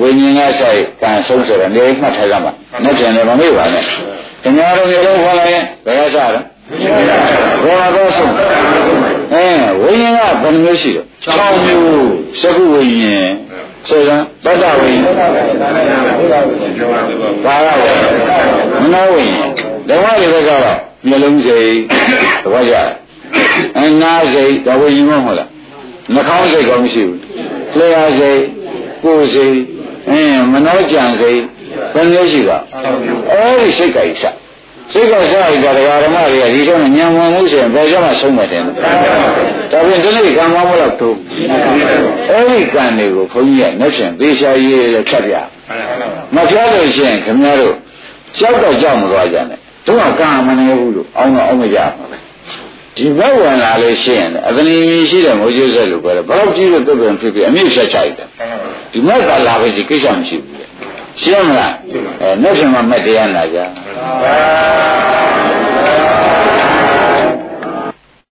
[0.00, 2.52] ဝိညာဉ်ကဆိုင်ကံဆုံးဆိုတော့နေမှတ်ထားကြမှာ
[2.84, 3.84] နဲ့ပြန်လည်းမမေ့ပါနဲ့
[4.42, 6.40] ခင်ဗျားတို့နေလို့ခေါ်လိုက်ရင်ဘယ်ကစားလဲ
[7.64, 8.32] ဘယ်မှာတော့ဆုံး
[9.32, 9.46] အဲ
[9.82, 11.06] ဝိညာဉ်ကဘယ်နှမျိုးရှိတော့
[11.56, 12.08] 6မျိုး
[12.40, 13.30] သကုဝိညာဉ်
[13.88, 15.42] ဆိုစမ်းတတ္တဝိညာဉ်ဘာရလဲ
[18.82, 19.50] မနောဝိညာဉ်
[19.88, 20.78] ဓမ္မတွေဘက်ကတော့
[21.08, 21.72] မျိုးလုံးစိတ်
[22.44, 22.90] သဘောကျလား
[23.78, 25.48] အနာစိတ်ဒါဝိညာဉ်မဟုတ်လား
[26.14, 27.18] နှာခေါင်းစိတ်ကောမရှိဘူး
[27.78, 28.40] လျှာစိတ်
[29.02, 29.58] ကိုယ်စိတ်
[30.10, 31.40] အင်းမနောကြံစိတ်
[31.94, 32.62] ဘယ်မျိုးရှိတော့
[33.32, 34.36] အဲဒီစိတ်ကြိုက်စား
[34.92, 41.16] စိတ်ကစားရတဲ့ဓမ္မတွေကဒီတော့ညံဝင်မှုဆိုရင်ဘယ်ကြောင့်မှဆုံးမတယ်ဒါပြင်ဒီနေ့ကံမောင်းမလို့တို့
[42.30, 45.34] အဲဒီကံတွေကိုဘုန်းကြီးကနှက်ရှင်သေချာရေးရဖြတ်ပြ
[46.34, 47.74] မဖြတ်လို့ရှိရင်ခင်ဗျားတို့
[48.38, 52.27] ကြောက်တော့ကြောက်မသွားကြနဲ့တို့ကကံမနေဘူးလို့အောင်းတော့အောင်းမကြပါဘူး
[52.98, 54.76] ဒီဘက်ဝင်လာလို့ရှိရင်အသနီ
[55.10, 58.28] ရှိတဲ့မိုးကျိုးဆက်လို့ပြောတယ်ဘယ်တော့ကြည့်လို့ပြပြန်ဖြစ်ဖြစ်အမြင့်ဖြတ်ချိုက်တယ်
[58.92, 60.64] ဒီမဲ့ကလာပဲဒီကိစ္စမရှိဘူးလေ
[61.22, 61.74] ရှင်းမလား
[62.20, 63.58] အဲနှက်ရှင်မမက်တရားနာကြ